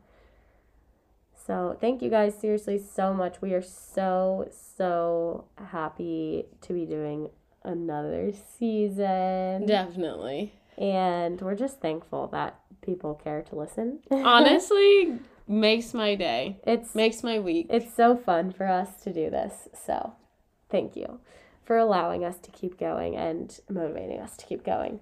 So 1.45 1.77
thank 1.79 2.01
you 2.01 2.09
guys 2.09 2.37
seriously 2.37 2.77
so 2.77 3.13
much. 3.13 3.41
We 3.41 3.53
are 3.53 3.61
so 3.61 4.49
so 4.77 5.45
happy 5.71 6.45
to 6.61 6.73
be 6.73 6.85
doing 6.85 7.29
another 7.63 8.31
season. 8.57 9.65
Definitely. 9.65 10.53
And 10.77 11.41
we're 11.41 11.55
just 11.55 11.81
thankful 11.81 12.27
that 12.27 12.59
people 12.81 13.15
care 13.15 13.41
to 13.41 13.55
listen. 13.55 13.99
Honestly, 14.11 15.19
makes 15.49 15.93
my 15.93 16.15
day. 16.15 16.59
it's 16.65 16.93
Makes 16.95 17.23
my 17.23 17.39
week. 17.39 17.67
it's 17.69 17.93
so 17.93 18.15
fun 18.15 18.51
for 18.53 18.67
us 18.67 19.01
to 19.03 19.11
do 19.11 19.29
this. 19.29 19.67
So, 19.85 20.13
thank 20.69 20.95
you 20.95 21.19
for 21.65 21.77
allowing 21.77 22.23
us 22.23 22.37
to 22.39 22.51
keep 22.51 22.79
going 22.79 23.15
and 23.17 23.59
motivating 23.69 24.19
us 24.19 24.37
to 24.37 24.45
keep 24.45 24.63
going. 24.63 24.99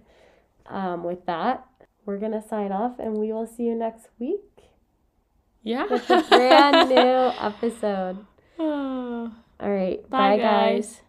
Um, 0.65 1.03
with 1.03 1.25
that, 1.27 1.65
we're 2.05 2.17
going 2.17 2.31
to 2.33 2.41
sign 2.41 2.71
off 2.71 2.97
and 2.99 3.17
we 3.17 3.31
will 3.31 3.47
see 3.47 3.63
you 3.63 3.75
next 3.75 4.07
week 4.19 4.41
Yeah. 5.63 5.85
with 5.89 6.09
a 6.09 6.23
brand 6.29 6.89
new 6.89 6.95
episode. 7.39 8.25
Oh. 8.59 9.31
All 9.59 9.69
right. 9.71 10.01
Bye, 10.09 10.35
bye 10.35 10.37
guys. 10.37 10.85
guys. 10.87 11.01